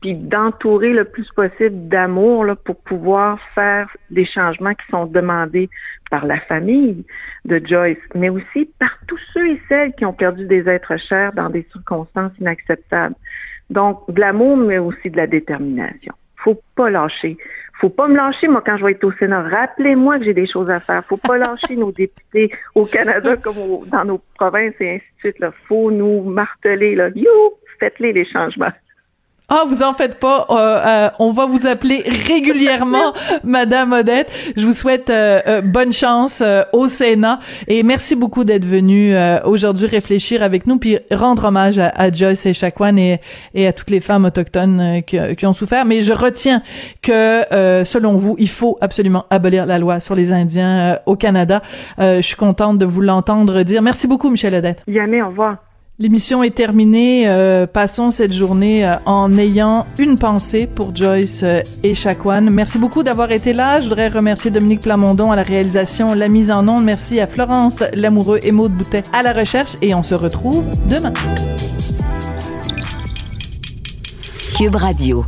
[0.00, 5.68] puis d'entourer le plus possible d'amour là, pour pouvoir faire les changements qui sont demandés
[6.10, 7.04] par la famille
[7.44, 11.32] de Joyce, mais aussi par tous ceux et celles qui ont perdu des êtres chers
[11.34, 13.14] dans des circonstances inacceptables.
[13.68, 16.14] Donc, de l'amour, mais aussi de la détermination.
[16.36, 17.36] Faut pas lâcher.
[17.80, 19.42] Faut pas me lâcher, moi, quand je vais être au Sénat.
[19.42, 21.04] Rappelez-moi que j'ai des choses à faire.
[21.04, 25.38] Faut pas lâcher nos députés au Canada comme dans nos provinces et ainsi de suite.
[25.38, 25.52] Là.
[25.68, 27.10] Faut nous marteler, là.
[27.14, 27.28] You!
[27.78, 28.72] Faites-les les changements.
[29.52, 30.46] Ah, vous en faites pas.
[30.48, 33.12] Euh, euh, on va vous appeler régulièrement,
[33.44, 34.32] Madame Odette.
[34.56, 36.40] Je vous souhaite euh, bonne chance
[36.72, 39.12] au Sénat et merci beaucoup d'être venu
[39.44, 43.20] aujourd'hui réfléchir avec nous puis rendre hommage à, Joyce et Chacuan et,
[43.54, 45.84] et, à toutes les femmes autochtones qui, qui, ont souffert.
[45.84, 46.62] Mais je retiens
[47.02, 47.42] que,
[47.84, 51.60] selon vous, il faut absolument abolir la loi sur les Indiens au Canada.
[51.98, 53.82] je suis contente de vous l'entendre dire.
[53.82, 54.84] Merci beaucoup, Michel Odette.
[54.86, 55.56] Yamé, au revoir.
[56.00, 57.28] L'émission est terminée.
[57.28, 62.48] Euh, passons cette journée euh, en ayant une pensée pour Joyce euh, et Chacuan.
[62.48, 63.82] Merci beaucoup d'avoir été là.
[63.82, 66.84] Je voudrais remercier Dominique Plamondon à la réalisation, la mise en onde.
[66.84, 69.76] Merci à Florence Lamoureux et Maude Boutet à la recherche.
[69.82, 71.12] Et on se retrouve demain.
[74.56, 75.26] Cube Radio.